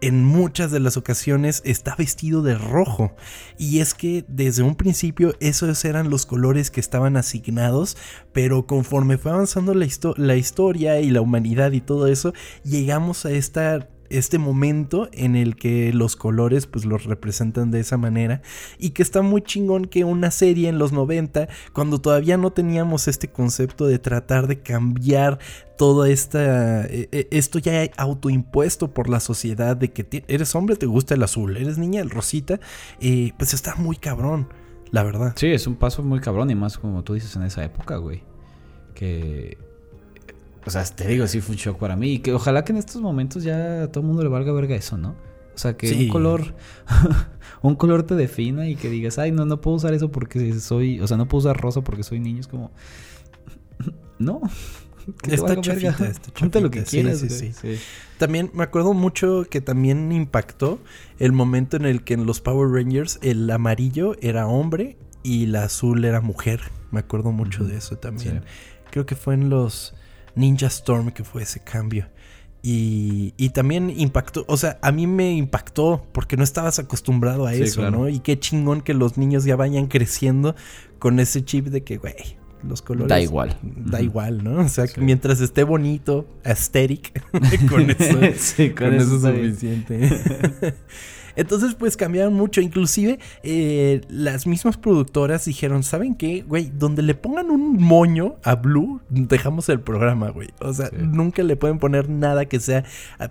[0.00, 3.14] en muchas de las ocasiones está vestido de rojo.
[3.58, 7.96] Y es que desde un principio esos eran los colores que estaban asignados,
[8.32, 9.86] pero conforme fue avanzando la,
[10.16, 12.32] la historia y la humanidad y todo eso,
[12.64, 13.88] llegamos a esta
[14.18, 18.42] este momento en el que los colores pues los representan de esa manera
[18.78, 23.08] y que está muy chingón que una serie en los 90 cuando todavía no teníamos
[23.08, 25.38] este concepto de tratar de cambiar
[25.76, 30.86] toda esta e, e, esto ya autoimpuesto por la sociedad de que eres hombre te
[30.86, 32.60] gusta el azul eres niña el rosita
[33.00, 34.48] eh, pues está muy cabrón
[34.92, 35.32] la verdad.
[35.36, 38.22] Sí es un paso muy cabrón y más como tú dices en esa época güey
[38.94, 39.56] que
[40.64, 42.14] o sea, te digo, sí fue un shock para mí.
[42.14, 44.76] Y que ojalá que en estos momentos ya a todo el mundo le valga verga
[44.76, 45.16] eso, ¿no?
[45.54, 46.54] O sea, que un color,
[47.62, 51.00] un color te defina y que digas, ay, no, no puedo usar eso porque soy,
[51.00, 52.40] o sea, no puedo usar rosa porque soy niño.
[52.40, 52.70] Es como,
[54.18, 54.40] no.
[55.28, 57.18] Está chafita, está lo que quieras.
[57.18, 57.76] Sí, sí, sí.
[58.18, 60.78] También me acuerdo mucho que también impactó
[61.18, 65.56] el momento en el que en los Power Rangers el amarillo era hombre y el
[65.56, 66.60] azul era mujer.
[66.92, 68.44] Me acuerdo mucho de eso también.
[68.92, 69.92] Creo que fue en los
[70.34, 72.08] Ninja Storm que fue ese cambio.
[72.64, 77.54] Y, y, también impactó, o sea, a mí me impactó porque no estabas acostumbrado a
[77.54, 78.08] eso, ¿no?
[78.08, 80.54] Y qué chingón que los niños ya vayan creciendo
[81.00, 82.14] con ese chip de que, güey,
[82.62, 83.08] los colores.
[83.08, 83.58] Da igual.
[83.62, 84.60] Da igual, ¿no?
[84.60, 87.24] O sea, que mientras esté bonito, aesthetic,
[87.68, 90.74] con eso, sí, con, eso, es suficiente.
[91.36, 92.60] Entonces, pues cambiaron mucho.
[92.60, 96.42] Inclusive, eh, las mismas productoras dijeron, ¿saben qué?
[96.42, 100.50] Güey, donde le pongan un moño a Blue, dejamos el programa, güey.
[100.60, 102.84] O sea, nunca le pueden poner nada que sea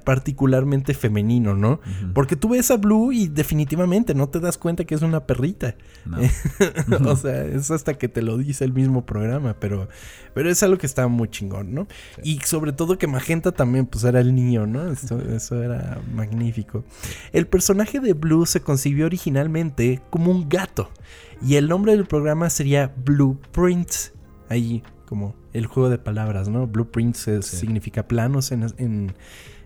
[0.03, 1.79] particularmente femenino, ¿no?
[2.13, 5.75] Porque tú ves a Blue y definitivamente no te das cuenta que es una perrita.
[7.05, 9.87] o sea, es hasta que te lo dice el mismo programa, pero,
[10.33, 11.87] pero es algo que estaba muy chingón, ¿no?
[12.23, 14.91] Y sobre todo que Magenta también, pues era el niño, ¿no?
[14.91, 16.83] eso era magnífico.
[17.31, 20.89] El personaje de Blue se concibió originalmente como un gato
[21.41, 24.13] y el nombre del programa sería Blueprints.
[24.49, 26.67] Ahí como el juego de palabras, ¿no?
[26.67, 29.13] Blueprints significa planos en,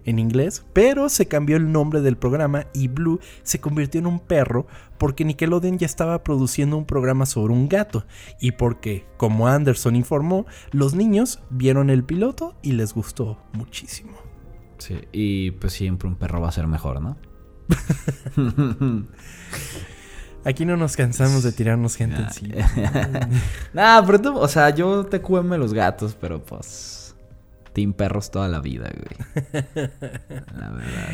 [0.06, 4.20] en inglés, pero se cambió el nombre del programa y Blue se convirtió en un
[4.20, 8.06] perro porque Nickelodeon ya estaba produciendo un programa sobre un gato
[8.40, 14.14] y porque, como Anderson informó, los niños vieron el piloto y les gustó muchísimo.
[14.78, 17.18] Sí, y pues siempre un perro va a ser mejor, ¿no?
[20.46, 22.56] Aquí no nos cansamos de tirarnos gente encima.
[23.74, 27.16] nah, pero tú, o sea, yo te cueme los gatos, pero pues.
[27.74, 29.18] Team perros toda la vida, güey.
[30.56, 31.10] La verdad.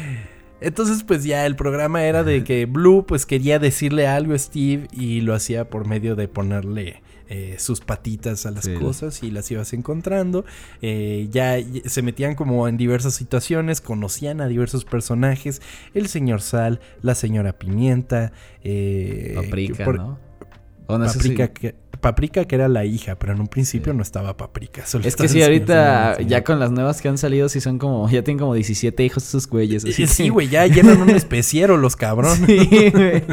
[0.60, 4.88] Entonces, pues ya el programa era de que Blue, pues quería decirle algo a Steve
[4.92, 7.02] y lo hacía por medio de ponerle
[7.34, 10.44] eh, sus patitas a las cosas y las ibas encontrando.
[10.82, 15.62] Eh, ya se metían como en diversas situaciones, conocían a diversos personajes,
[15.94, 18.34] el señor Sal, la señora Pimienta,
[18.65, 20.20] eh, Paprika, ¿no?
[20.88, 24.84] Paprika, que, Paprika que era la hija, pero en un principio no estaba Paprika.
[25.02, 28.26] es que sí, ahorita ya con las nuevas que han salido, sí son como, ya
[28.26, 29.84] tienen como 17 hijos sus güeyes.
[29.84, 32.41] sí, güey, ya llenan un especiero los cabrones.
[32.46, 33.24] Sí, güey.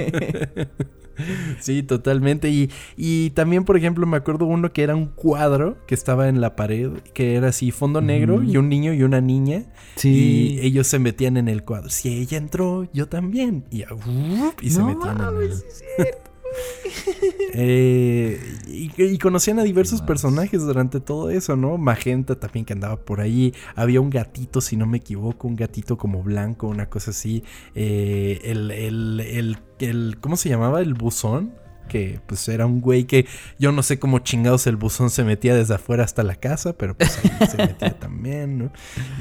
[1.61, 2.48] Sí, totalmente.
[2.48, 6.40] Y, y, también, por ejemplo, me acuerdo uno que era un cuadro que estaba en
[6.40, 9.64] la pared, que era así, fondo negro, y un niño y una niña.
[9.96, 10.59] Sí.
[10.61, 11.90] Y ellos se metían en el cuadro.
[11.90, 13.64] Si ella entró, yo también.
[13.70, 13.85] Y,
[14.62, 15.52] y se metían en el...
[17.61, 21.77] Eh, y, conocían a diversos personajes durante todo eso, ¿no?
[21.77, 23.53] Magenta también que andaba por ahí.
[23.74, 27.42] Había un gatito, si no me equivoco, un gatito como blanco, una cosa así.
[27.74, 30.83] Eh, el, el, el, ¿Cómo se llamaba?
[30.83, 31.53] El buzón
[31.88, 33.27] que pues era un güey que
[33.59, 36.96] yo no sé cómo chingados el buzón se metía desde afuera hasta la casa, pero
[36.96, 38.72] pues ahí se metía también, ¿no?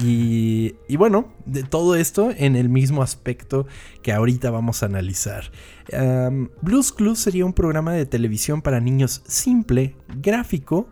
[0.04, 3.66] Y, y, bueno, de todo esto en el mismo aspecto
[4.04, 5.52] que ahorita vamos a analizar.
[6.62, 10.90] Blues Clues sería un programa de televisión para niños simple, gráfico,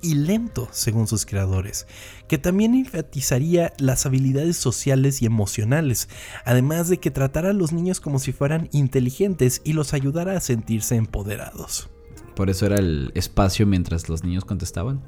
[0.00, 1.86] y lento, según sus creadores,
[2.28, 6.08] que también enfatizaría las habilidades sociales y emocionales,
[6.44, 10.40] además de que tratara a los niños como si fueran inteligentes y los ayudara a
[10.40, 11.90] sentirse empoderados.
[12.36, 15.02] Por eso era el espacio mientras los niños contestaban.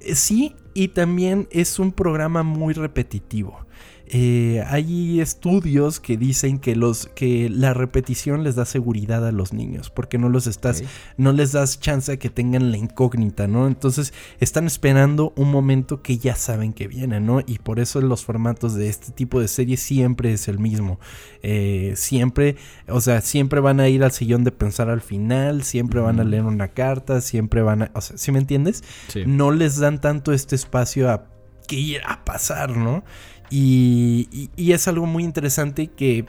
[0.00, 3.66] Eh, sí, y también es un programa muy repetitivo.
[4.12, 9.52] Eh, hay estudios que dicen que los que la repetición les da seguridad a los
[9.52, 10.82] niños porque no los estás
[11.16, 16.02] no les das chance a que tengan la incógnita no entonces están esperando un momento
[16.02, 19.46] que ya saben que viene no y por eso los formatos de este tipo de
[19.46, 20.98] series siempre es el mismo.
[21.44, 22.56] Eh, siempre
[22.88, 26.24] o sea siempre van a ir al sillón de pensar al final siempre van a
[26.24, 28.82] leer una carta siempre van a o sea ¿sí me entiendes
[29.24, 31.30] no les dan tanto este espacio a
[31.68, 33.04] que ir a pasar no
[33.50, 36.26] y, es algo muy interesante que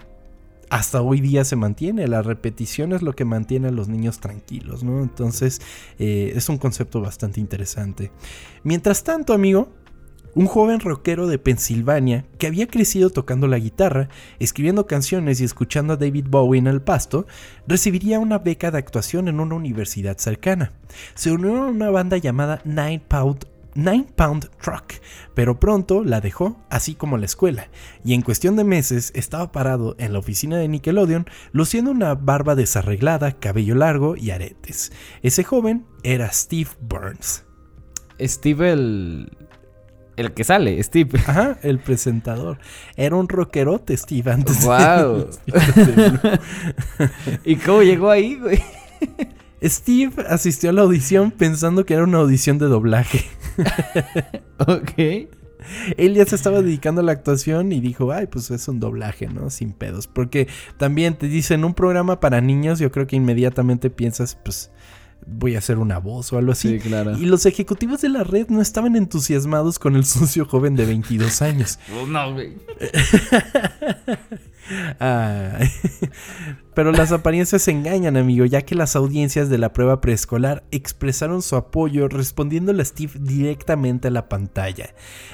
[0.70, 2.08] hasta hoy día se mantiene.
[2.08, 5.02] La repetición es lo que mantiene a los niños tranquilos, ¿no?
[5.02, 5.62] Entonces
[6.00, 8.12] eh, es un concepto bastante interesante.
[8.64, 9.70] Mientras tanto, amigo,
[10.34, 14.08] un joven rockero de Pensilvania que había crecido tocando la guitarra,
[14.40, 17.28] escribiendo canciones y escuchando a David Bowie en el pasto,
[17.68, 20.72] recibiría una beca de actuación en una universidad cercana.
[21.16, 24.96] Se unió a una banda llamada Nine Pound Nine Pound Truck,
[25.34, 27.70] pero pronto la dejó, así como la escuela,
[28.04, 32.56] y en cuestión de meses estaba parado en la oficina de Nickelodeon, luciendo una barba
[32.56, 34.92] desarreglada, cabello largo y aretes.
[35.22, 37.46] Ese joven era Steve Burns.
[38.20, 39.32] Steve el...
[40.18, 41.20] El que sale, Steve.
[41.26, 42.60] Ajá, el presentador.
[42.96, 45.28] Era un rockerote, Steve, antes wow.
[47.46, 48.62] ¿Y cómo llegó ahí, güey?
[49.64, 53.26] Steve asistió a la audición pensando que era una audición de doblaje.
[54.60, 55.30] ok.
[55.98, 59.28] Él ya se estaba dedicando a la actuación y dijo, ay, pues es un doblaje,
[59.28, 59.50] ¿no?
[59.50, 60.08] Sin pedos.
[60.08, 60.48] Porque
[60.78, 64.72] también te dicen un programa para niños, yo creo que inmediatamente piensas, pues
[65.26, 66.70] voy a hacer una voz o algo así.
[66.70, 67.18] Sí, claro.
[67.18, 71.42] Y los ejecutivos de la red no estaban entusiasmados con el sucio joven de 22
[71.42, 71.80] años.
[72.08, 72.56] no, güey.
[76.74, 81.58] Pero las apariencias engañan, amigo, ya que las audiencias de la prueba preescolar expresaron su
[81.58, 84.94] apoyo respondiéndole a Steve directamente a la pantalla.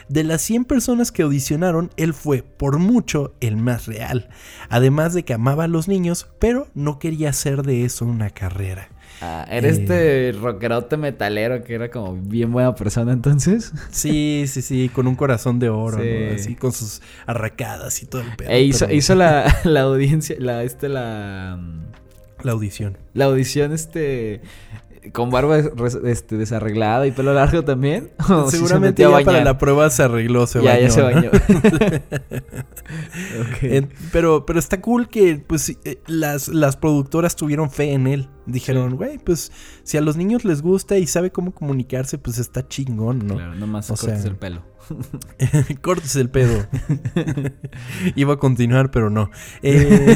[0.09, 4.29] De las 100 personas que audicionaron, él fue, por mucho, el más real.
[4.69, 8.89] Además de que amaba a los niños, pero no quería hacer de eso una carrera.
[9.21, 13.73] Ah, era este rockerote metalero que era como bien buena persona entonces.
[13.89, 15.99] Sí, sí, sí, con un corazón de oro,
[16.33, 18.49] Así con sus arracadas y todo el pedo.
[18.49, 21.59] E hizo, la, la, audiencia, la, este, la...
[22.43, 22.97] La audición.
[23.13, 24.41] La audición, este
[25.11, 28.11] con barba este, desarreglada y pelo largo también.
[28.49, 31.31] Seguramente ya para la prueba se arregló, se ya, Ya se bañó.
[34.11, 38.29] pero, pero está cool que pues eh, las, las productoras tuvieron fe en él.
[38.45, 39.51] Dijeron, güey, pues
[39.83, 43.35] si a los niños les gusta y sabe cómo comunicarse, pues está chingón, ¿no?
[43.35, 44.63] Claro, nomás cortes el pelo.
[45.81, 46.65] cortes el pedo.
[48.15, 49.29] Iba a continuar, pero no.
[49.61, 50.15] Eh...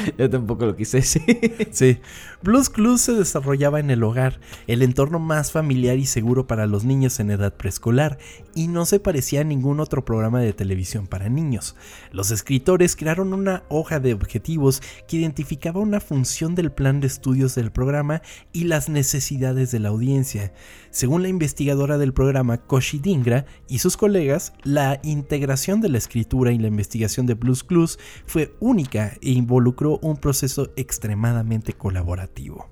[0.18, 1.68] Yo tampoco lo quise decir.
[1.72, 1.98] Sí.
[2.42, 6.84] Blues Clues se desarrollaba en el hogar, el entorno más familiar y seguro para los
[6.84, 8.18] niños en edad preescolar,
[8.54, 11.76] y no se parecía a ningún otro programa de televisión para niños.
[12.12, 17.54] Los escritores crearon una hoja de objetivos que identificaba una función del plan de estudios
[17.54, 20.52] del programa y las necesidades de la audiencia.
[20.90, 26.52] Según la investigadora del programa Koshi Dingra y sus colegas, la integración de la escritura
[26.52, 32.68] y la investigación de Blues Clues fue única e involucró un proceso extremadamente colaborativo.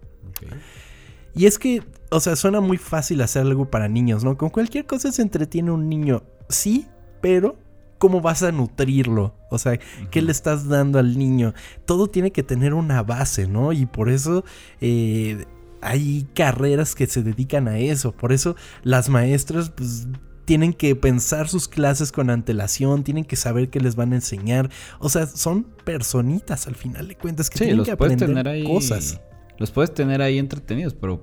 [1.34, 4.36] Y es que, o sea, suena muy fácil hacer algo para niños, ¿no?
[4.36, 6.86] Con cualquier cosa se entretiene un niño, sí,
[7.20, 7.56] pero
[7.98, 9.34] ¿cómo vas a nutrirlo?
[9.50, 9.78] O sea,
[10.10, 11.54] ¿qué le estás dando al niño?
[11.84, 13.72] Todo tiene que tener una base, ¿no?
[13.72, 14.44] Y por eso
[14.80, 15.44] eh,
[15.80, 18.12] hay carreras que se dedican a eso.
[18.12, 20.06] Por eso las maestras, pues
[20.48, 24.70] tienen que pensar sus clases con antelación, tienen que saber qué les van a enseñar.
[24.98, 29.20] O sea, son personitas al final de cuentas que tienen que aprender tener ahí, cosas.
[29.58, 31.22] Los puedes tener ahí entretenidos, pero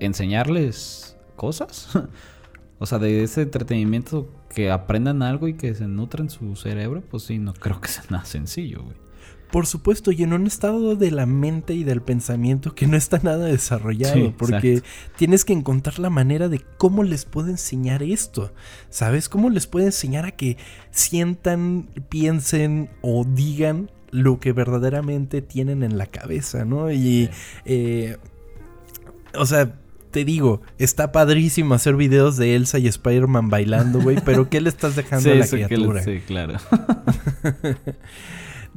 [0.00, 1.90] enseñarles cosas.
[2.80, 7.22] o sea, de ese entretenimiento que aprendan algo y que se nutran su cerebro, pues
[7.22, 8.96] sí, no creo que sea nada sencillo, güey.
[9.50, 13.20] Por supuesto, y en un estado de la mente y del pensamiento que no está
[13.22, 14.82] nada desarrollado, porque
[15.16, 18.52] tienes que encontrar la manera de cómo les puedo enseñar esto,
[18.90, 19.28] ¿sabes?
[19.28, 20.56] ¿Cómo les puedo enseñar a que
[20.90, 26.90] sientan, piensen o digan lo que verdaderamente tienen en la cabeza, ¿no?
[26.90, 27.30] Y,
[27.64, 28.16] eh,
[29.34, 29.74] o sea,
[30.10, 34.70] te digo, está padrísimo hacer videos de Elsa y Spider-Man bailando, güey, pero ¿qué le
[34.70, 36.02] estás dejando a la criatura?
[36.02, 36.58] sí, claro.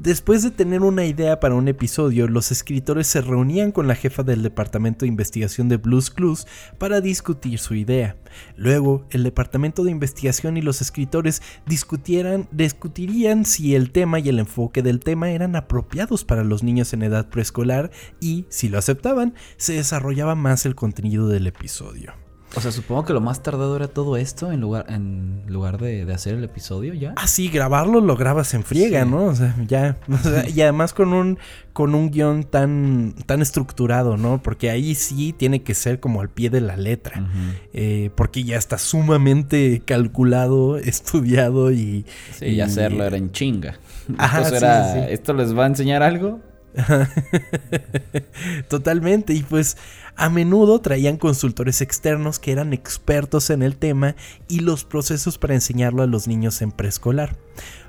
[0.01, 4.23] Después de tener una idea para un episodio, los escritores se reunían con la jefa
[4.23, 8.15] del departamento de investigación de Blues Clues para discutir su idea.
[8.55, 14.39] Luego, el departamento de investigación y los escritores discutieran, discutirían si el tema y el
[14.39, 19.33] enfoque del tema eran apropiados para los niños en edad preescolar y, si lo aceptaban,
[19.57, 22.13] se desarrollaba más el contenido del episodio.
[22.55, 26.11] O sea, supongo que lo más tardado era todo esto en lugar, en lugar de,
[26.11, 27.13] hacer el episodio ya.
[27.15, 29.25] Ah, sí, grabarlo lo grabas en friega, ¿no?
[29.25, 29.97] O sea, ya.
[30.53, 31.37] y además con un,
[31.73, 34.41] con un guion tan, tan estructurado, ¿no?
[34.41, 37.29] Porque ahí sí tiene que ser como al pie de la letra.
[37.73, 42.05] Eh, porque ya está sumamente calculado, estudiado y.
[42.33, 43.77] Sí, y, hacerlo era en chinga.
[44.17, 46.39] Ajá, era, ¿Esto les va a enseñar algo?
[48.67, 49.33] Totalmente.
[49.33, 49.77] Y pues
[50.19, 54.17] a menudo traían consultores externos que eran expertos en el tema
[54.49, 57.37] y los procesos para enseñarlo a los niños en preescolar.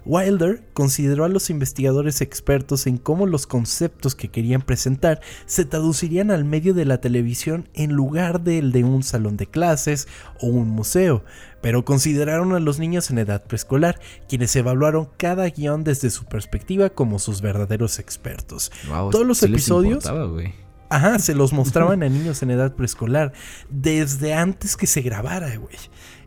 [0.04, 6.30] Wilder consideró a los investigadores expertos en cómo los conceptos que querían presentar se traducirían
[6.30, 10.06] al medio de la televisión en lugar del de un salón de clases
[10.40, 11.24] o un museo,
[11.60, 16.90] pero consideraron a los niños en edad preescolar, quienes evaluaron cada guion desde su perspectiva
[16.90, 18.70] como sus verdaderos expertos.
[19.10, 20.04] Todos los episodios...
[20.90, 23.32] Ajá, se los mostraban a niños en edad preescolar
[23.70, 25.76] desde antes que se grabara, güey.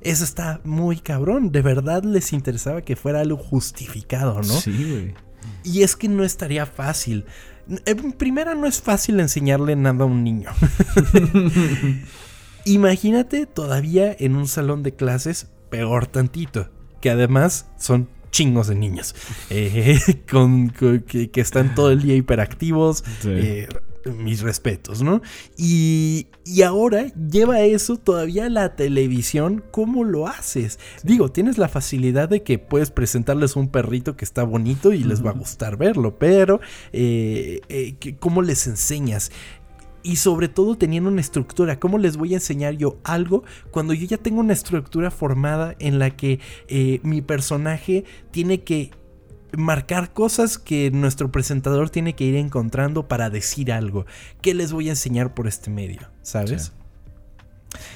[0.01, 1.51] Eso está muy cabrón.
[1.51, 4.43] De verdad les interesaba que fuera algo justificado, ¿no?
[4.43, 5.13] Sí, güey.
[5.63, 7.25] Y es que no estaría fácil.
[7.85, 10.49] En primera, no es fácil enseñarle nada a un niño.
[12.65, 16.69] Imagínate todavía en un salón de clases, peor tantito.
[17.01, 19.15] Que además son chingos de niños.
[19.49, 19.99] Eh,
[20.29, 23.03] con, que, están todo el día hiperactivos.
[23.25, 23.67] Eh,
[24.05, 25.21] mis respetos, ¿no?
[25.57, 30.79] Y, y, ahora lleva eso todavía a la televisión, ¿cómo lo haces?
[31.03, 35.25] Digo, tienes la facilidad de que puedes presentarles un perrito que está bonito y les
[35.25, 36.59] va a gustar verlo, pero
[36.91, 37.61] eh,
[38.19, 39.31] ¿cómo les enseñas?
[40.03, 41.79] y sobre todo teniendo una estructura.
[41.79, 45.97] ¿Cómo les voy a enseñar yo algo cuando yo ya tengo una estructura formada en
[45.97, 48.91] la que eh, mi personaje tiene que
[49.57, 54.05] marcar cosas que nuestro presentador tiene que ir encontrando para decir algo.
[54.41, 56.09] ¿Qué les voy a enseñar por este medio?
[56.21, 56.71] ¿Sabes?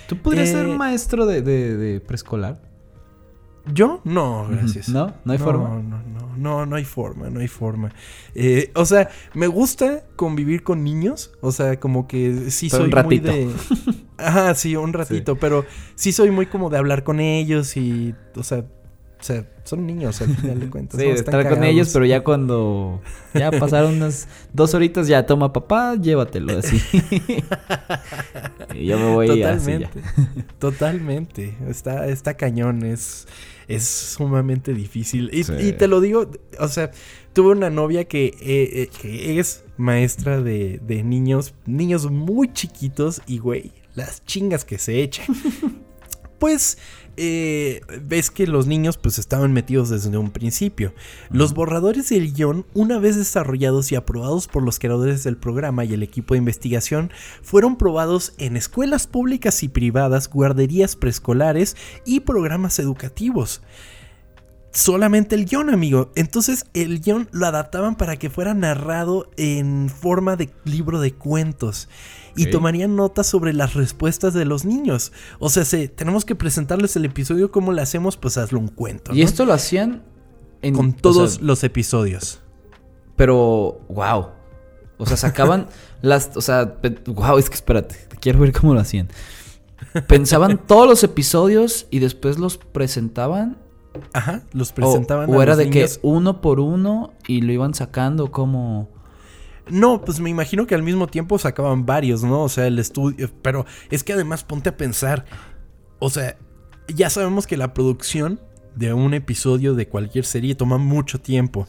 [0.08, 2.60] ¿Tú podrías ser un eh, maestro de preescolar?
[3.74, 4.02] ¿Yo?
[4.04, 4.90] No, gracias.
[4.90, 5.14] ¿No?
[5.26, 5.70] ¿No hay forma?
[5.70, 7.92] No, no, no, no, no hay forma, no hay forma.
[8.34, 11.32] Eh, o sea, me gusta convivir con niños.
[11.42, 13.50] O sea, como que sí soy muy de.
[14.18, 15.36] Ajá, sí, un ratito.
[15.36, 18.16] Pero sí soy muy como de hablar con ellos y.
[18.36, 18.66] O sea,
[19.20, 21.00] o sea, son niños al final de cuentas.
[21.00, 23.02] Sí, de estar con ellos, pero ya cuando
[23.34, 26.82] ya pasaron unas dos horitas, ya toma papá, llévatelo así.
[28.76, 29.90] y yo me voy Totalmente.
[30.60, 31.58] Totalmente.
[31.68, 32.84] Está, está cañón.
[32.84, 33.28] Es,
[33.68, 35.30] es sumamente difícil.
[35.34, 36.92] Y, te lo digo, o sea,
[37.34, 43.40] tuve una novia que, eh, eh, es maestra de, de niños, niños muy chiquitos y,
[43.40, 45.26] güey, las chingas que se echan.
[46.40, 46.78] pues
[47.18, 50.94] eh, ves que los niños pues estaban metidos desde un principio.
[51.30, 55.94] Los borradores del guion, una vez desarrollados y aprobados por los creadores del programa y
[55.94, 57.12] el equipo de investigación,
[57.42, 63.62] fueron probados en escuelas públicas y privadas, guarderías preescolares y programas educativos
[64.78, 66.12] solamente el guion, amigo.
[66.16, 71.90] Entonces el guion lo adaptaban para que fuera narrado en forma de libro de cuentos.
[72.36, 75.12] Y tomarían notas sobre las respuestas de los niños.
[75.40, 79.12] O sea, si tenemos que presentarles el episodio como lo hacemos, pues hazlo un cuento.
[79.12, 80.04] Y esto lo hacían
[80.62, 82.42] en, con todos los episodios.
[83.16, 84.28] Pero, wow.
[85.00, 85.66] O sea, sacaban
[86.04, 86.38] las.
[86.38, 86.76] O sea,
[87.08, 89.08] wow, es que espérate, quiero ver cómo lo hacían.
[90.06, 93.58] Pensaban todos los episodios y después los presentaban
[94.14, 95.30] Ajá, los presentaban.
[95.30, 98.90] O, era de que uno por uno y lo iban sacando como...
[99.70, 102.44] No, pues me imagino que al mismo tiempo sacaban varios, ¿no?
[102.44, 103.30] O sea, el estudio...
[103.42, 105.26] Pero es que además ponte a pensar,
[106.00, 106.38] o sea,
[106.88, 108.40] ya sabemos que la producción
[108.76, 111.68] de un episodio de cualquier serie toma mucho tiempo.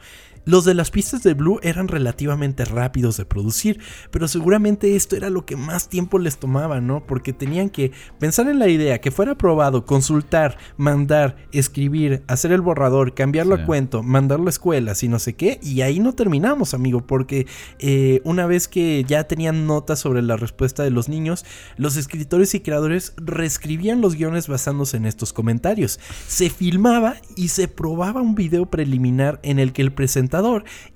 [0.48, 3.80] Los de las pistas de Blue eran relativamente rápidos de producir,
[4.10, 7.04] pero seguramente esto era lo que más tiempo les tomaba, ¿no?
[7.04, 12.62] Porque tenían que pensar en la idea, que fuera aprobado, consultar, mandar, escribir, hacer el
[12.62, 16.72] borrador, cambiarlo a cuento, mandarlo a escuelas y no sé qué, y ahí no terminamos,
[16.72, 17.46] amigo, porque
[17.78, 21.44] eh, una vez que ya tenían notas sobre la respuesta de los niños,
[21.76, 26.00] los escritores y creadores reescribían los guiones basándose en estos comentarios.
[26.26, 30.37] Se filmaba y se probaba un video preliminar en el que el presentador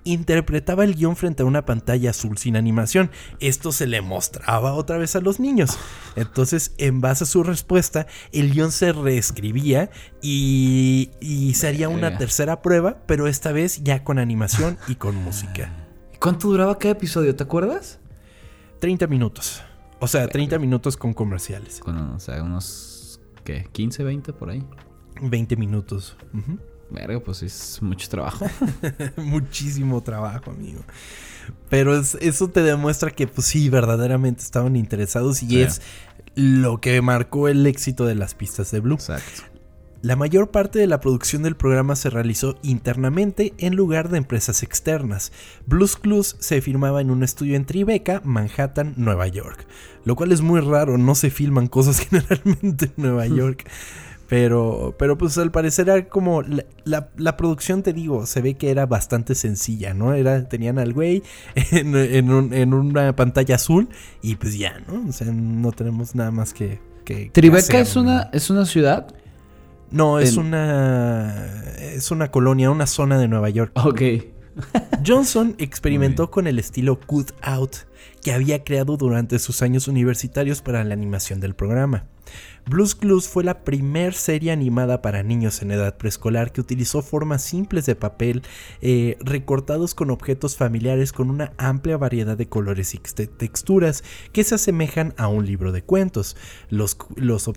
[0.05, 3.11] interpretaba el guion frente a una pantalla azul sin animación.
[3.41, 5.79] Esto se le mostraba otra vez a los niños.
[6.17, 9.91] Entonces, en base a su respuesta, el guion se reescribía
[10.21, 15.17] y, y se haría una tercera prueba, pero esta vez ya con animación y con
[15.17, 15.71] música.
[16.21, 17.35] ¿Cuánto duraba cada episodio?
[17.35, 17.99] ¿Te acuerdas?
[18.81, 19.63] 30 minutos.
[20.01, 21.81] O sea, 30 minutos con comerciales.
[21.87, 23.67] o sea, unos, ¿qué?
[23.73, 24.65] ¿15, 20 por ahí?
[25.21, 26.17] 20 minutos.
[26.93, 28.47] Verga, pues es mucho trabajo.
[29.17, 30.83] Muchísimo trabajo, amigo.
[31.69, 35.81] Pero eso te demuestra que, pues sí, verdaderamente estaban interesados y es
[36.35, 38.95] lo que marcó el éxito de las pistas de Blue.
[38.95, 39.43] Exacto.
[40.03, 44.65] La mayor parte de la producción del programa se realizó internamente en lugar de empresas
[44.65, 45.31] externas.
[45.65, 49.65] Blues Clues se filmaba en un estudio en Tribeca, Manhattan, Nueva York.
[50.05, 53.71] Lo cual es muy raro, no se filman cosas generalmente en Nueva York.
[54.33, 56.43] Pero, pero pues al parecer era como
[56.85, 60.15] la, producción, te digo, se ve que era bastante sencilla, ¿no?
[60.15, 61.23] Era, tenían al güey
[61.71, 63.91] en, una pantalla azul
[64.23, 65.07] y pues ya, ¿no?
[65.07, 66.81] O sea, no tenemos nada más que...
[67.05, 69.15] que ¿Tribeca es, una, es una ciudad?
[69.91, 71.47] No, es una...
[71.79, 73.73] Es una colonia, una zona de Nueva York.
[73.85, 74.01] Ok.
[75.07, 77.77] Johnson experimentó con el estilo cut out
[78.23, 82.07] que había creado durante sus años universitarios para la animación del programa.
[82.67, 87.43] Blues Clues fue la primer serie animada para niños en edad preescolar que utilizó formas
[87.43, 88.43] simples de papel
[88.81, 94.55] eh, recortados con objetos familiares con una amplia variedad de colores y texturas que se
[94.55, 96.37] asemejan a un libro de cuentos.
[96.69, 97.49] Los, los,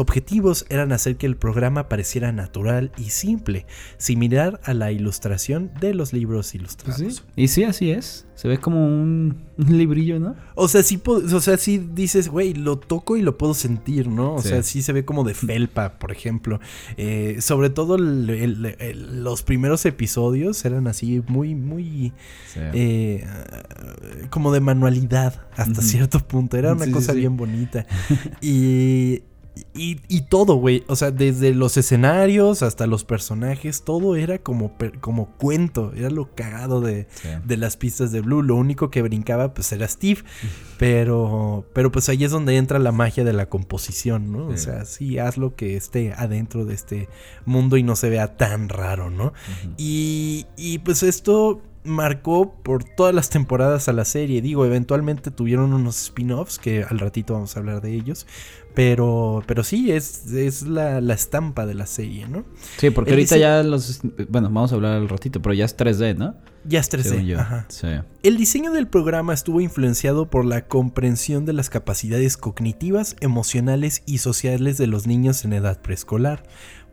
[0.00, 5.94] objetivos eran hacer que el programa pareciera natural y simple, similar a la ilustración de
[5.94, 7.24] los libros pues ilustrados.
[7.36, 8.26] Y sí, así es.
[8.34, 10.36] Se ve como un, librillo, ¿no?
[10.54, 14.34] O sea, sí, o sea, sí dices, güey, lo toco y lo puedo sentir, ¿no?
[14.34, 16.60] O sea, sí se ve como de felpa, por ejemplo.
[16.96, 22.12] Eh, sobre todo los primeros episodios eran así muy, muy...
[22.56, 23.26] Eh,
[24.30, 26.56] como de manualidad hasta cierto punto.
[26.56, 27.86] Era una cosa bien bonita.
[28.40, 29.22] y
[29.74, 30.84] y, todo, güey.
[30.88, 35.92] O sea, desde los escenarios hasta los personajes, todo era como, como cuento.
[35.94, 37.06] Era lo cagado de,
[37.46, 38.42] las pistas de Blue.
[38.42, 40.22] Lo único que brincaba, pues, era Steve.
[40.78, 44.48] pero, pero pues ahí es donde entra la magia de la composición, ¿no?
[44.48, 47.08] O sea, sí, haz lo que esté adentro de este
[47.44, 49.32] mundo y no se vea tan raro, ¿no?
[49.76, 54.42] y, y pues esto marcó por todas las temporadas a la serie.
[54.42, 58.26] Digo, eventualmente tuvieron unos spin-offs que al ratito vamos a hablar de ellos.
[58.74, 62.44] Pero, pero sí, es, es la, estampa de la serie, ¿no?
[62.78, 64.00] Sí, porque ahorita ya los...
[64.28, 66.34] Bueno, vamos a hablar al ratito, pero ya es 3D, ¿no?
[66.64, 67.38] Ya es 3D.
[67.38, 67.66] Ajá.
[67.68, 67.86] Sí.
[68.24, 74.18] El diseño del programa estuvo influenciado por la comprensión de las capacidades cognitivas, emocionales y
[74.18, 76.42] sociales de los niños en edad preescolar.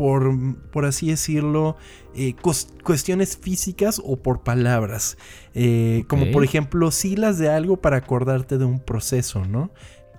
[0.00, 1.76] por, así decirlo,
[2.14, 2.34] eh,
[2.82, 5.18] cuestiones físicas o por palabras.
[5.54, 9.70] Eh, como por ejemplo, siglas de algo para acordarte de un proceso, ¿no?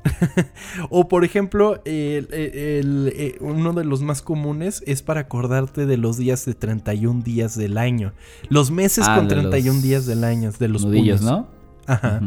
[0.91, 6.45] o por ejemplo, eh, uno de los más comunes es para acordarte de los días
[6.45, 8.13] de 31 días del año.
[8.49, 11.47] Los meses ah, con 31 días del año, de los nudillos, ¿no?
[11.87, 12.21] Ajá.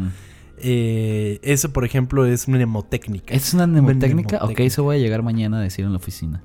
[0.57, 3.33] Eso, por ejemplo, es mnemotécnica.
[3.33, 4.39] ¿Es una mnemotécnica?
[4.43, 6.43] Ok, eso voy a llegar mañana a decir en la oficina.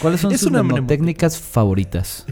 [0.00, 0.52] ¿Cuáles son sus
[0.86, 2.26] técnicas favoritas?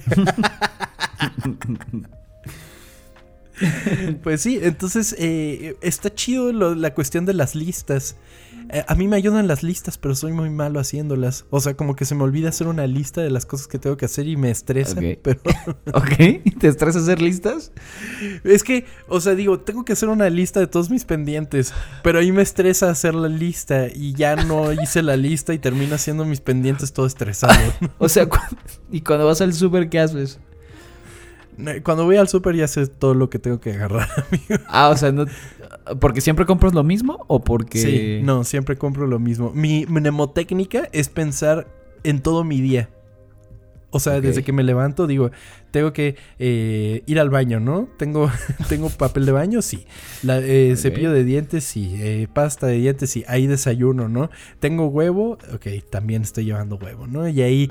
[4.23, 8.17] pues sí, entonces eh, está chido la cuestión de las listas.
[8.73, 11.45] Eh, a mí me ayudan las listas, pero soy muy malo haciéndolas.
[11.51, 13.97] O sea, como que se me olvida hacer una lista de las cosas que tengo
[13.97, 15.01] que hacer y me estresa.
[15.23, 15.41] Pero...
[15.95, 17.73] ok, ¿te estresa hacer listas?
[18.45, 22.19] Es que, o sea, digo, tengo que hacer una lista de todos mis pendientes, pero
[22.19, 26.25] ahí me estresa hacer la lista y ya no hice la lista y termino haciendo
[26.25, 27.73] mis pendientes todo estresado.
[27.99, 28.29] o sea,
[28.91, 30.39] ¿y cuando vas al súper qué haces?
[31.83, 34.65] Cuando voy al súper ya sé todo lo que tengo que agarrar, amigo.
[34.69, 35.27] Ah, o sea, no...
[35.99, 37.79] ¿Porque siempre compras lo mismo o porque...?
[37.79, 39.51] Sí, no, siempre compro lo mismo.
[39.55, 41.67] Mi mnemotécnica es pensar
[42.05, 42.91] en todo mi día.
[43.93, 45.31] O sea, desde que me levanto digo,
[45.73, 47.89] tengo que eh, ir al baño, ¿no?
[47.97, 48.31] Tengo,
[48.69, 49.85] tengo papel de baño, sí.
[50.27, 51.97] Eh, cepillo de dientes, sí.
[51.99, 53.25] Eh, pasta de dientes, sí.
[53.27, 54.31] Hay desayuno, ¿no?
[54.61, 57.29] Tengo huevo, ok, también estoy llevando huevo, ¿no?
[57.29, 57.71] Y ahí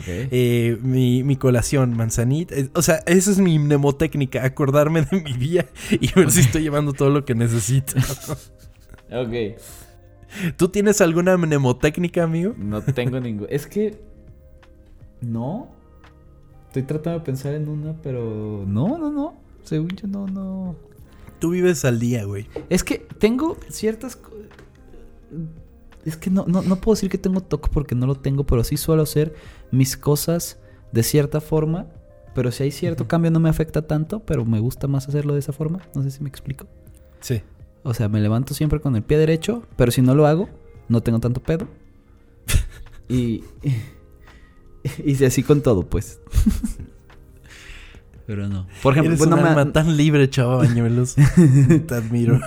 [0.82, 2.56] mi, mi, colación, manzanita.
[2.74, 6.92] o sea, esa es mi mnemotécnica, acordarme de mi día y ver si estoy llevando
[6.92, 7.94] todo lo que necesito.
[9.12, 9.58] ok.
[10.58, 12.54] ¿Tú tienes alguna mnemotécnica, amigo?
[12.58, 13.50] No tengo ninguna.
[13.50, 14.02] Es que...
[15.22, 15.79] No.
[16.70, 19.34] Estoy tratando de pensar en una, pero no, no, no.
[19.64, 20.76] Según yo, no, no.
[21.40, 22.46] Tú vives al día, güey.
[22.70, 24.20] Es que tengo ciertas.
[26.06, 28.78] Es que no, no, puedo decir que tengo toque porque no lo tengo, pero sí
[28.78, 29.34] suelo hacer
[29.72, 30.60] mis cosas
[30.92, 31.88] de cierta forma.
[32.36, 35.40] Pero si hay cierto cambio no me afecta tanto, pero me gusta más hacerlo de
[35.40, 35.80] esa forma.
[35.96, 36.68] No sé si me explico.
[37.20, 37.42] Sí.
[37.82, 40.50] O sea, me levanto siempre con el pie derecho, pero si no lo hago,
[40.88, 41.68] no tengo tanto pedo.
[43.10, 43.44] y
[45.06, 46.20] Hice así con todo, pues.
[48.26, 48.68] Pero no.
[48.84, 51.16] Por ejemplo, Eres un tan libre, chaval, bañuelos.
[51.88, 52.40] Te admiro.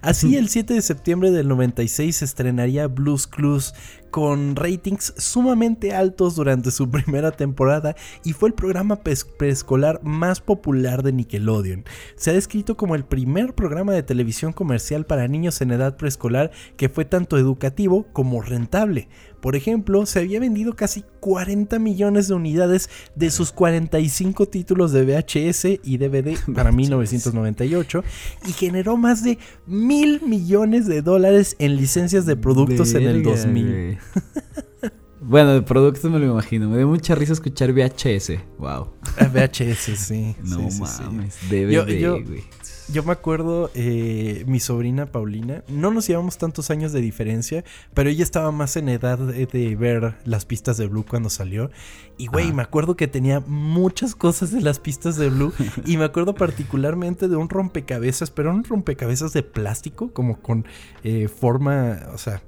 [0.00, 3.74] Así, el 7 de septiembre del 96 se estrenaría Blues Clues
[4.10, 7.94] con ratings sumamente altos durante su primera temporada
[8.24, 11.84] y fue el programa preescolar más popular de Nickelodeon.
[12.16, 16.50] Se ha descrito como el primer programa de televisión comercial para niños en edad preescolar
[16.76, 19.08] que fue tanto educativo como rentable.
[19.40, 25.04] Por ejemplo, se había vendido casi 40 millones de unidades de sus 45 títulos de
[25.04, 28.02] VHS y DVD para 1998
[28.48, 33.97] y generó más de mil millones de dólares en licencias de productos en el 2000.
[35.20, 36.68] Bueno, de productos me lo imagino.
[36.68, 38.32] Me dio mucha risa escuchar VHS.
[38.58, 38.92] Wow.
[39.32, 40.36] VHS, sí.
[40.44, 41.38] No mames.
[41.50, 42.44] DVD, güey.
[42.92, 48.08] yo me acuerdo, eh, mi sobrina Paulina, no nos llevamos tantos años de diferencia, pero
[48.08, 51.70] ella estaba más en edad de, ver las pistas de Blue cuando salió.
[52.16, 55.52] Y güey, me acuerdo que tenía muchas cosas de las pistas de Blue.
[55.84, 60.64] y me acuerdo particularmente de un rompecabezas, pero un rompecabezas de plástico, como con
[61.02, 62.40] eh, forma, o sea,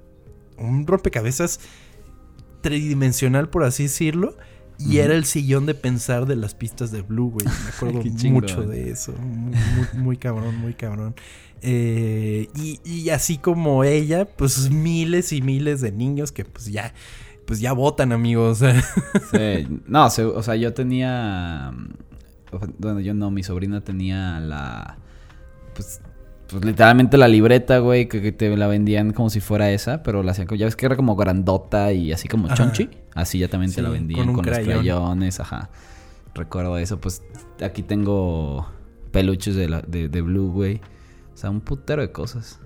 [0.60, 1.60] un rompecabezas
[2.62, 4.36] tridimensional, por así decirlo
[4.80, 7.46] y era el sillón de pensar de las pistas de Blue, güey.
[7.46, 9.14] Me acuerdo mucho de eso.
[9.94, 11.14] Muy, cabrón, muy cabrón.
[11.62, 12.48] Eh,
[12.84, 16.94] y, así como ella, pues miles y miles de niños que pues ya,
[17.46, 18.58] pues ya votan, amigos.
[19.32, 19.80] sí.
[19.86, 21.72] No, o sea, yo tenía...
[22.78, 24.98] Bueno, yo no, mi sobrina tenía la...
[25.74, 26.00] Pues
[26.50, 30.32] pues literalmente la libreta, güey, que, te la vendían como si fuera esa, pero la
[30.32, 33.82] hacían, ya ves que era como grandota y así como chonchi, así ya también te
[33.82, 35.70] la vendían con, los crayones, ajá.
[36.34, 37.22] Recuerdo eso, pues
[37.62, 38.68] aquí tengo
[39.10, 40.80] peluches de, la, de, Blue, güey.
[41.34, 42.60] O sea, un putero de cosas.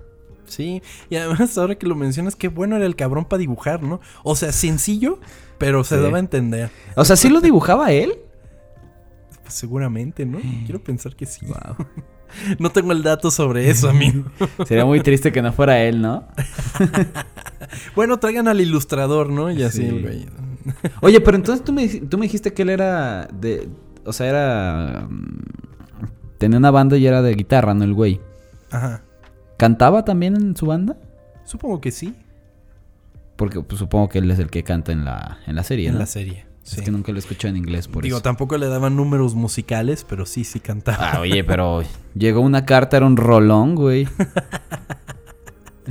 [0.45, 3.99] Sí, y además ahora que lo mencionas, qué bueno era el cabrón para dibujar, ¿no?
[4.23, 5.19] O sea, sencillo,
[5.57, 6.69] pero se daba a entender.
[6.95, 8.19] O sea, ¿sí lo dibujaba él?
[9.41, 10.39] Pues seguramente, ¿no?
[10.65, 11.45] Quiero pensar que sí.
[11.47, 11.87] Wow.
[12.59, 14.25] No tengo el dato sobre eso, amigo.
[14.65, 16.27] Sería muy triste que no fuera él, ¿no?
[17.95, 19.51] bueno, traigan al ilustrador, ¿no?
[19.51, 20.25] Y así, güey.
[21.01, 23.69] Oye, pero entonces tú me, tú me dijiste que él era de...
[24.05, 25.07] O sea, era...
[25.09, 25.43] Mm,
[26.37, 27.83] tenía una banda y era de guitarra, ¿no?
[27.83, 28.19] El güey.
[28.71, 29.03] Ajá.
[29.57, 30.97] ¿Cantaba también en su banda?
[31.45, 32.15] Supongo que sí.
[33.35, 35.99] Porque pues, supongo que él es el que canta en la, en la serie, En
[35.99, 36.45] la serie.
[36.65, 40.25] Es que nunca lo escuché en inglés, por Digo, tampoco le daban números musicales, pero
[40.25, 41.11] sí, sí cantaba.
[41.11, 41.83] Ah, oye, pero
[42.15, 44.07] llegó una carta, era un rolón, güey.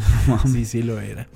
[0.47, 1.29] sí, sí lo era.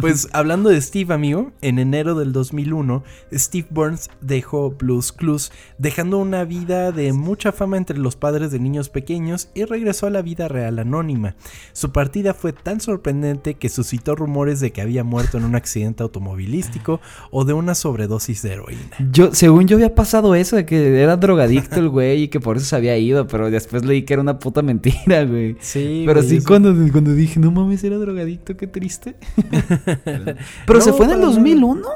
[0.00, 3.02] Pues hablando de Steve, amigo, en enero del 2001,
[3.32, 8.58] Steve Burns dejó Blues Clues, dejando una vida de mucha fama entre los padres de
[8.58, 11.36] niños pequeños y regresó a la vida real anónima.
[11.72, 16.02] Su partida fue tan sorprendente que suscitó rumores de que había muerto en un accidente
[16.02, 17.00] automovilístico
[17.30, 18.96] o de una sobredosis de heroína.
[19.12, 22.56] Yo, según yo había pasado eso, de que era drogadicto el güey y que por
[22.56, 25.56] eso se había ido, pero después leí que era una puta mentira, güey.
[25.60, 26.04] Sí.
[26.06, 29.16] Pero sí, cuando, cuando dije, no mames, era drogadicto, qué triste.
[30.66, 31.88] Pero se fue en el 2001.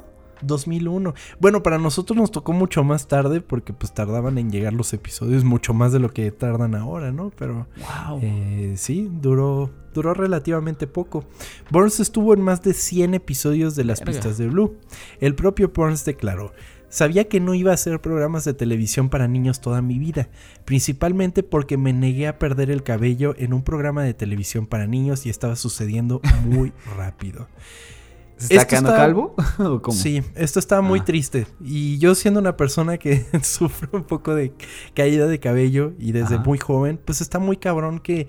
[0.42, 1.14] 2001.
[1.40, 5.44] Bueno, para nosotros nos tocó mucho más tarde porque pues tardaban en llegar los episodios
[5.44, 7.30] mucho más de lo que tardan ahora, ¿no?
[7.38, 7.66] Pero
[8.08, 8.20] wow.
[8.22, 11.24] Eh, sí, duró, duró relativamente poco.
[11.70, 14.76] Burns estuvo en más de 100 episodios de las pistas de Blue.
[15.20, 16.52] El propio Burns declaró,
[16.96, 20.30] Sabía que no iba a hacer programas de televisión para niños toda mi vida,
[20.64, 25.26] principalmente porque me negué a perder el cabello en un programa de televisión para niños
[25.26, 27.48] y estaba sucediendo muy rápido.
[28.38, 29.34] ¿Se está quedando calvo?
[29.92, 31.04] Sí, esto estaba muy ah.
[31.04, 31.46] triste.
[31.60, 34.54] Y yo siendo una persona que sufre un poco de
[34.94, 38.26] caída de cabello y desde muy joven, pues está muy cabrón que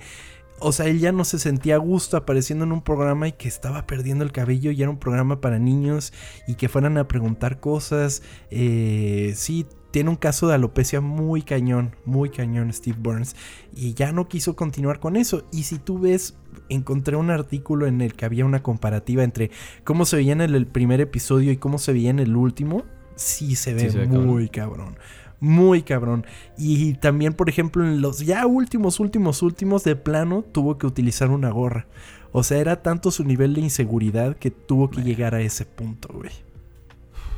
[0.60, 3.48] o sea, él ya no se sentía a gusto apareciendo en un programa y que
[3.48, 6.14] estaba perdiendo el cabello y era un programa para niños
[6.48, 8.24] y que fueran a preguntar cosas.
[8.50, 13.36] Eh, sí, tiene un caso de alopecia muy cañón, muy cañón Steve Burns
[13.74, 15.46] y ya no quiso continuar con eso.
[15.52, 16.38] Y si tú ves,
[16.70, 19.52] encontré un artículo en el que había una comparativa entre
[19.84, 22.84] cómo se veía en el, primer episodio y cómo se veía en el último.
[23.16, 24.98] Sí se ve, muy cabrón
[25.40, 26.26] muy cabrón.
[26.58, 31.30] Y también, por ejemplo, en los ya últimos, últimos, últimos de plano, tuvo que utilizar
[31.30, 31.88] una gorra.
[32.32, 36.10] O sea, era tanto su nivel de inseguridad que tuvo que llegar a ese punto,
[36.14, 36.32] güey.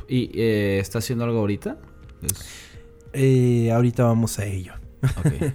[0.08, 1.78] ¿Y eh, está haciendo algo ahorita?
[3.12, 4.74] Eh, ahorita vamos a ello.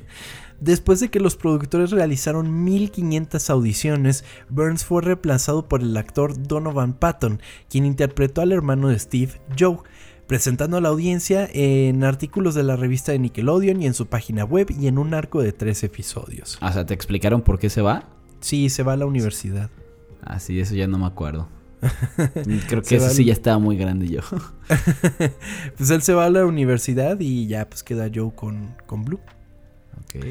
[0.60, 6.93] Después de que los productores realizaron 1500 audiciones, Burns fue reemplazado por el actor Donovan
[6.93, 9.80] Patton, quien interpretó al hermano de Steve, Joe
[10.28, 14.44] presentando a la audiencia en artículos de la revista de Nickelodeon y en su página
[14.44, 16.58] web y en un arco de tres episodios.
[16.62, 18.10] O sea, ¿te explicaron por qué se va?
[18.40, 19.70] Sí, se va a la universidad.
[20.22, 21.48] Ah, sí, eso ya no me acuerdo.
[22.68, 24.22] Creo que eso sí ya estaba muy grande yo.
[25.78, 29.20] pues él se va a la universidad y ya pues queda Joe con, con Blue.
[30.02, 30.26] Ok.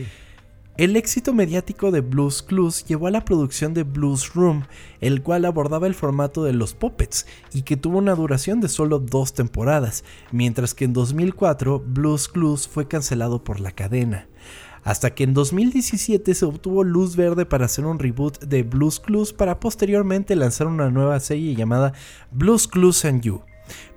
[0.77, 4.65] El éxito mediático de Blues Clues llevó a la producción de Blues Room,
[5.01, 8.99] el cual abordaba el formato de los puppets y que tuvo una duración de solo
[8.99, 10.03] dos temporadas,
[10.33, 14.27] mientras que en 2004 Blues Clues fue cancelado por la cadena.
[14.83, 19.33] Hasta que en 2017 se obtuvo luz verde para hacer un reboot de Blues Clues
[19.33, 21.93] para posteriormente lanzar una nueva serie llamada
[22.33, 23.43] Blues Clues and You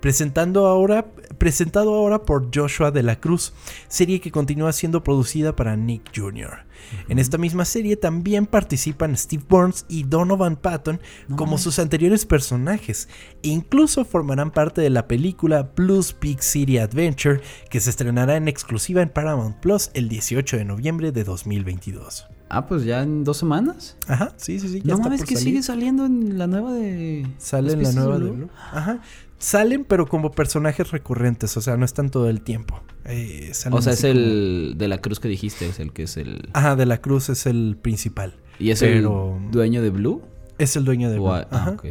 [0.00, 1.06] presentando ahora,
[1.38, 3.52] presentado ahora por Joshua de la Cruz,
[3.88, 6.66] serie que continúa siendo producida para Nick Jr.
[7.08, 11.00] En esta misma serie también participan Steve Burns y Donovan Patton
[11.36, 13.08] como sus anteriores personajes,
[13.42, 17.40] e incluso formarán parte de la película Blues Big City Adventure,
[17.70, 22.26] que se estrenará en exclusiva en Paramount Plus el 18 de noviembre de 2022.
[22.50, 23.96] Ah, pues ya en dos semanas.
[24.06, 24.82] Ajá, sí, sí, sí.
[24.82, 27.26] Ya no mames, que sigue saliendo en la nueva de.
[27.36, 28.48] Sale en la nueva de Blue.
[28.72, 29.02] Ajá.
[29.38, 32.80] Salen, pero como personajes recurrentes, o sea, no están todo el tiempo.
[33.04, 36.50] Eh, o sea, es el de la Cruz que dijiste, es el que es el.
[36.52, 38.34] Ajá, de la Cruz es el principal.
[38.58, 39.08] ¿Y es el
[39.50, 40.22] dueño de Blue?
[40.58, 41.30] Es el dueño de Blue.
[41.30, 41.70] Ah, Ajá.
[41.70, 41.86] ok.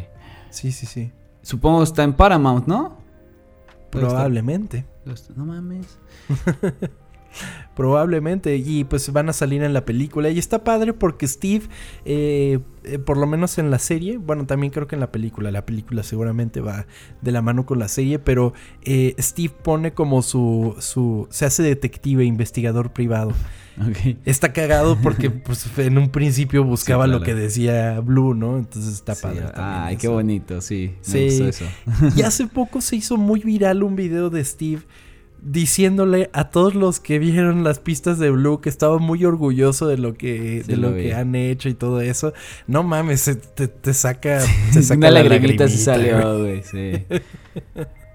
[0.49, 1.11] Sí, sí, sí.
[1.41, 2.97] Supongo está en Paramount, ¿no?
[3.89, 4.85] Probablemente.
[5.35, 5.97] No mames.
[7.75, 8.57] Probablemente.
[8.57, 10.29] Y pues van a salir en la película.
[10.29, 11.65] Y está padre porque Steve,
[12.05, 15.51] eh, eh, por lo menos en la serie, bueno, también creo que en la película,
[15.51, 16.87] la película seguramente va
[17.21, 21.63] de la mano con la serie, pero eh, Steve pone como su, su, se hace
[21.63, 23.33] detective, investigador privado.
[24.25, 28.57] Está cagado porque pues, en un principio buscaba lo que decía Blue, ¿no?
[28.57, 29.45] Entonces está padre.
[29.53, 30.95] Ay, qué bonito, sí.
[31.13, 31.43] Me sí.
[31.43, 31.65] eso.
[32.15, 34.81] y hace poco se hizo muy viral un video de Steve
[35.41, 39.97] diciéndole a todos los que vieron las pistas de Blue que estaba muy orgulloso de
[39.97, 42.33] lo que, de lo, que han hecho y todo eso.
[42.67, 43.25] No mames,
[43.55, 44.41] te, te, saca,
[44.73, 47.05] te saca Una la lagrimita se salió, güey, sí.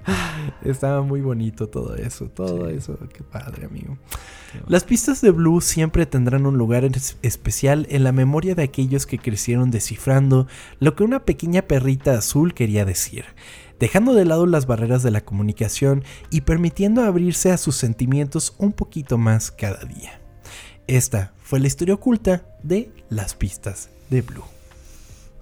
[0.65, 2.99] Estaba muy bonito todo eso, todo eso.
[3.13, 3.99] Qué padre, amigo.
[4.67, 6.89] Las pistas de Blue siempre tendrán un lugar
[7.23, 10.47] especial en la memoria de aquellos que crecieron descifrando
[10.79, 13.25] lo que una pequeña perrita azul quería decir
[13.83, 18.73] dejando de lado las barreras de la comunicación y permitiendo abrirse a sus sentimientos un
[18.73, 20.21] poquito más cada día.
[20.87, 24.45] Esta fue la historia oculta de las pistas de Blue.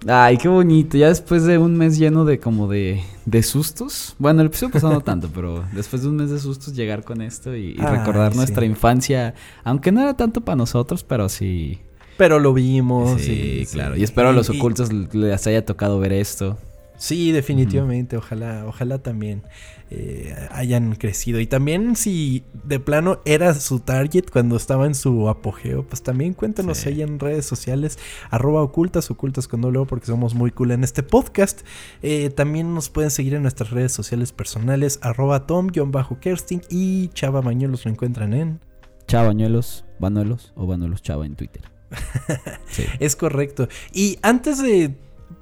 [0.07, 0.97] Ay, qué bonito.
[0.97, 4.15] Ya después de un mes lleno de como de, de sustos.
[4.17, 7.21] Bueno, el episodio pasado no tanto, pero después de un mes de sustos llegar con
[7.21, 9.35] esto y, recordar nuestra infancia.
[9.63, 11.79] Aunque no era tanto para nosotros, pero sí.
[12.17, 13.21] Pero lo vimos.
[13.21, 13.95] Sí, claro.
[13.95, 16.57] Y espero a los ocultos les haya tocado ver esto.
[17.01, 18.15] Sí, definitivamente.
[18.15, 19.41] Ojalá, ojalá también
[19.89, 21.39] eh, hayan crecido.
[21.39, 26.35] Y también si de plano era su target cuando estaba en su apogeo, pues también
[26.35, 27.97] cuéntanos ahí en redes sociales,
[28.29, 31.61] arroba ocultas, ocultas con doble porque somos muy cool en este podcast.
[32.03, 37.83] Eh, también nos pueden seguir en nuestras redes sociales personales, arroba tom-kersting y Chava Bañuelos
[37.83, 38.59] lo encuentran en...
[39.07, 41.63] Chava Bañuelos, Banuelos o Banuelos Chava en Twitter.
[42.99, 43.67] Es correcto.
[43.91, 44.95] Y antes de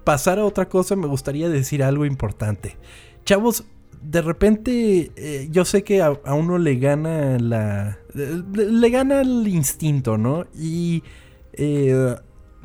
[0.04, 2.78] pasar a otra cosa, me gustaría decir algo importante.
[3.26, 3.66] Chavos,
[4.02, 8.00] de repente eh, yo sé que a, uno le gana la...
[8.14, 10.46] Le, gana el instinto, ¿no?
[10.54, 11.04] Y...
[11.54, 12.16] Eh,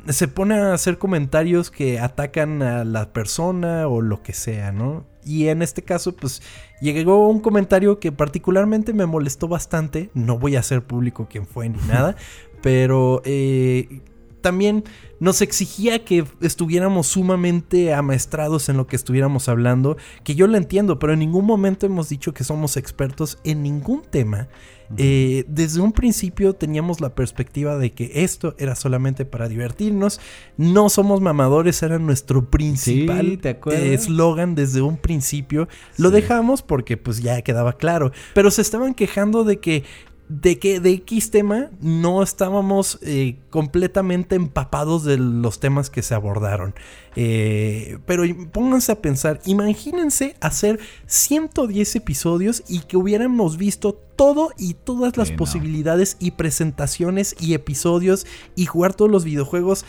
[0.09, 5.05] se pone a hacer comentarios que atacan a la persona o lo que sea, ¿no?
[5.23, 6.43] Y en este caso, pues
[6.79, 10.11] llegó un comentario que particularmente me molestó bastante.
[10.13, 12.15] No voy a hacer público quién fue ni nada,
[12.61, 14.01] pero eh,
[14.45, 14.83] también
[15.19, 20.99] nos exigía que estuviéramos sumamente amaestrados en lo que estuviéramos hablando, que yo lo entiendo,
[20.99, 24.49] pero en ningún momento hemos dicho que somos expertos en ningún tema.
[24.97, 30.21] Eh, desde un principio teníamos la perspectiva de que esto era solamente para divertirnos.
[30.57, 33.39] No somos mamadores, era nuestro principal
[33.71, 35.67] eslogan desde un principio.
[35.97, 38.11] Lo dejamos porque pues ya quedaba claro.
[38.35, 39.83] Pero se estaban quejando de que
[40.27, 46.15] de que de X tema no estábamos eh, completamente empapados de los temas que se
[46.15, 46.73] abordaron.
[47.15, 54.73] Eh, pero pónganse a pensar, imagínense hacer 110 episodios y que hubiéramos visto todo y
[54.73, 59.85] todas las posibilidades y presentaciones y episodios y jugar todos los videojuegos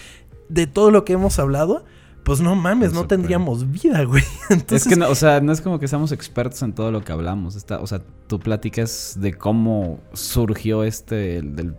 [0.48, 1.84] de todo lo que hemos hablado
[2.26, 4.24] pues no mames, no tendríamos vida, güey.
[4.68, 7.12] Es que, no, o sea, no es como que seamos expertos en todo lo que
[7.12, 7.54] hablamos.
[7.54, 11.76] Está, o sea, tú platicas de cómo surgió este, el,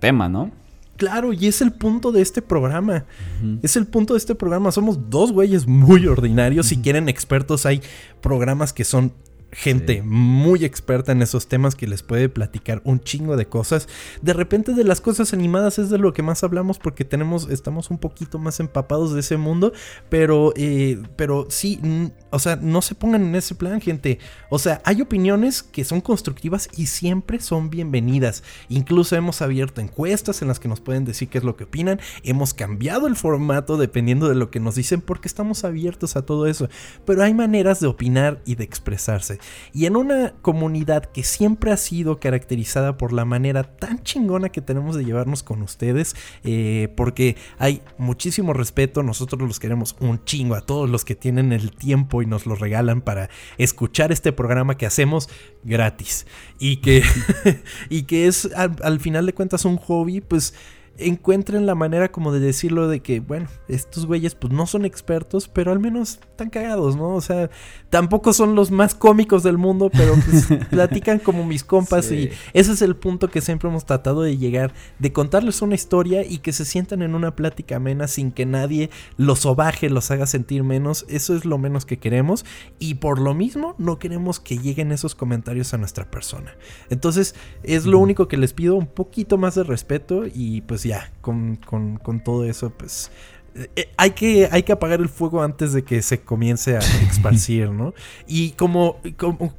[0.00, 0.50] tema, ¿no?
[0.98, 3.06] Claro, y es el punto de este programa.
[3.62, 4.70] Es el punto de este programa.
[4.70, 6.66] Somos dos güeyes muy ordinarios.
[6.66, 7.80] Si quieren expertos, hay
[8.20, 9.14] programas que son
[9.50, 13.88] gente muy experta en esos temas que les puede platicar un chingo de cosas.
[14.20, 17.90] De repente de las cosas animadas es de lo que más hablamos porque tenemos, estamos
[17.90, 19.72] un poquito más empapados de ese mundo,
[20.08, 21.80] pero, eh, pero sí,
[22.30, 24.18] o sea, no se pongan en ese plan, gente.
[24.50, 28.42] O sea, hay opiniones que son constructivas y siempre son bienvenidas.
[28.68, 32.00] Incluso hemos abierto encuestas en las que nos pueden decir qué es lo que opinan.
[32.22, 36.46] Hemos cambiado el formato dependiendo de lo que nos dicen porque estamos abiertos a todo
[36.46, 36.68] eso.
[37.06, 39.37] Pero hay maneras de opinar y de expresarse.
[39.72, 44.60] Y en una comunidad que siempre ha sido caracterizada por la manera tan chingona que
[44.60, 50.54] tenemos de llevarnos con ustedes, eh, porque hay muchísimo respeto, nosotros los queremos un chingo
[50.54, 54.76] a todos los que tienen el tiempo y nos lo regalan para escuchar este programa
[54.76, 55.28] que hacemos
[55.64, 56.26] gratis.
[56.58, 57.02] Y que,
[57.88, 60.54] y que es al final de cuentas un hobby, pues
[60.98, 65.48] encuentren la manera como de decirlo de que, bueno, estos güeyes pues no son expertos,
[65.48, 67.14] pero al menos están cagados, ¿no?
[67.14, 67.50] O sea,
[67.88, 72.72] tampoco son los más cómicos del mundo, pero pues platican como mis compas y ese
[72.72, 76.52] es el punto que siempre hemos tratado de llegar, de contarles una historia y que
[76.52, 81.06] se sientan en una plática amena sin que nadie los sobaje, los haga sentir menos.
[81.08, 82.44] Eso es lo menos que queremos
[82.78, 86.56] y por lo mismo no queremos que lleguen esos comentarios a nuestra persona.
[86.90, 91.12] Entonces, es lo único que les pido, un poquito más de respeto y pues ya,
[91.20, 91.58] con,
[92.24, 93.10] todo eso, pues
[93.54, 96.80] eh, hay, que, hay que apagar el fuego antes de que se comience a
[97.10, 97.94] esparcir, ¿no?
[98.26, 99.00] Y como,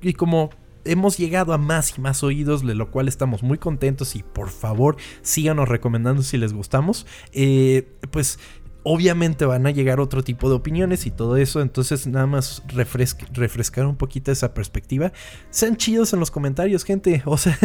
[0.02, 0.50] y como
[0.86, 4.50] hemos llegado a más y más oídos, de lo cual estamos muy contentos y por
[4.50, 8.40] favor síganos recomendando si les gustamos, eh, pues
[8.84, 13.86] obviamente van a llegar otro tipo de opiniones y todo eso, entonces nada más refrescar
[13.86, 15.12] un poquito esa perspectiva.
[15.50, 17.24] Sean chidos en los comentarios, gente.
[17.30, 17.58] O sea,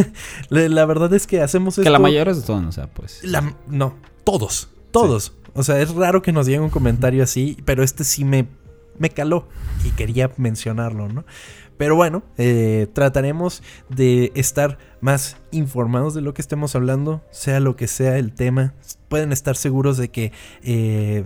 [0.51, 1.85] la, verdad es que hacemos esto.
[1.85, 3.23] Que la mayoría son, o sea, pues.
[3.67, 3.95] no,
[4.25, 5.33] todos, todos.
[5.55, 8.47] O sea, es raro que nos llegue un comentario así, pero este sí me,
[8.99, 9.49] me caló
[9.85, 11.25] y quería mencionarlo, ¿no?
[11.85, 17.77] Pero bueno, eh, trataremos de estar más informados de lo que estemos hablando, sea lo
[17.77, 18.73] que sea el tema.
[19.11, 20.33] Pueden estar seguros de que
[20.63, 21.25] eh,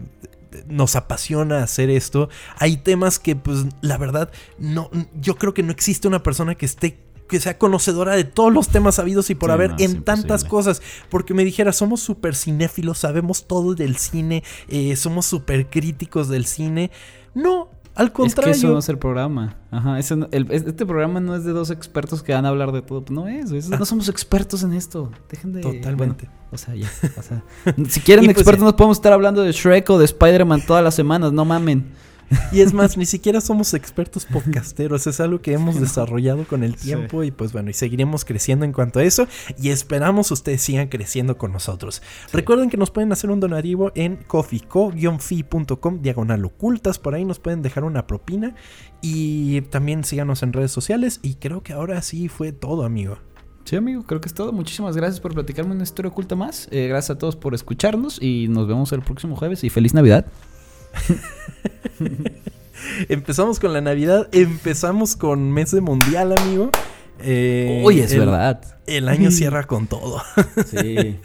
[0.66, 2.28] nos apasiona hacer esto.
[2.56, 4.90] Hay temas que, pues, la verdad, no,
[5.20, 6.98] yo creo que no existe una persona que esté
[7.28, 10.82] que sea conocedora de todos los temas habidos y por haber en tantas cosas.
[11.08, 16.46] Porque me dijera, somos súper cinéfilos, sabemos todo del cine, eh, somos súper críticos del
[16.46, 16.90] cine.
[17.34, 17.67] No,
[17.98, 18.52] al contrario.
[18.52, 19.56] Es que eso no es el programa.
[19.72, 23.04] Ajá, este programa no es de dos expertos que van a hablar de todo.
[23.10, 23.84] No es, no ah.
[23.84, 25.10] somos expertos en esto.
[25.28, 25.62] Dejen de.
[25.62, 26.30] Totalmente.
[26.52, 26.88] o sea, ya.
[27.88, 30.94] si quieren pues expertos, nos podemos estar hablando de Shrek o de Spider-Man todas las
[30.94, 31.32] semanas.
[31.32, 31.90] No mamen.
[32.52, 36.76] Y es más, ni siquiera somos expertos podcasteros, es algo que hemos desarrollado con el
[36.76, 39.26] tiempo y pues bueno, y seguiremos creciendo en cuanto a eso
[39.60, 42.02] y esperamos ustedes sigan creciendo con nosotros.
[42.32, 47.62] Recuerden que nos pueden hacer un donativo en coffeeco-fi.com diagonal ocultas, por ahí nos pueden
[47.62, 48.54] dejar una propina
[49.00, 53.18] y también síganos en redes sociales y creo que ahora sí fue todo, amigo.
[53.64, 54.50] Sí, amigo, creo que es todo.
[54.52, 56.68] Muchísimas gracias por platicarme una historia oculta más.
[56.70, 60.24] Eh, gracias a todos por escucharnos y nos vemos el próximo jueves y feliz Navidad.
[63.08, 66.70] empezamos con la Navidad, empezamos con mes de mundial, amigo.
[67.20, 68.60] Eh, Uy, es verdad.
[68.86, 70.22] El año cierra con todo.
[70.66, 71.18] sí.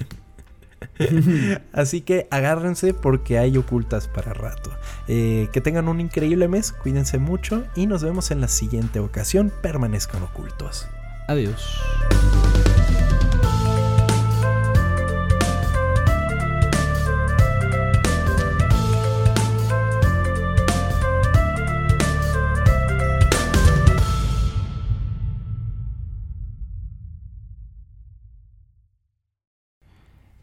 [1.74, 4.72] Así que agárrense porque hay ocultas para rato.
[5.08, 9.52] Eh, que tengan un increíble mes, cuídense mucho y nos vemos en la siguiente ocasión.
[9.62, 10.88] Permanezcan ocultos.
[11.28, 11.80] Adiós.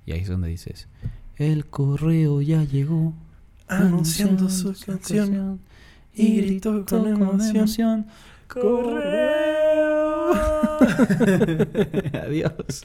[0.06, 0.88] Y ahí es donde dices,
[1.36, 3.14] el correo ya llegó
[3.68, 5.60] anunciando, su, canción,
[6.14, 8.06] y gritó con, emoción,
[8.48, 9.70] correo.
[12.24, 12.84] Adiós.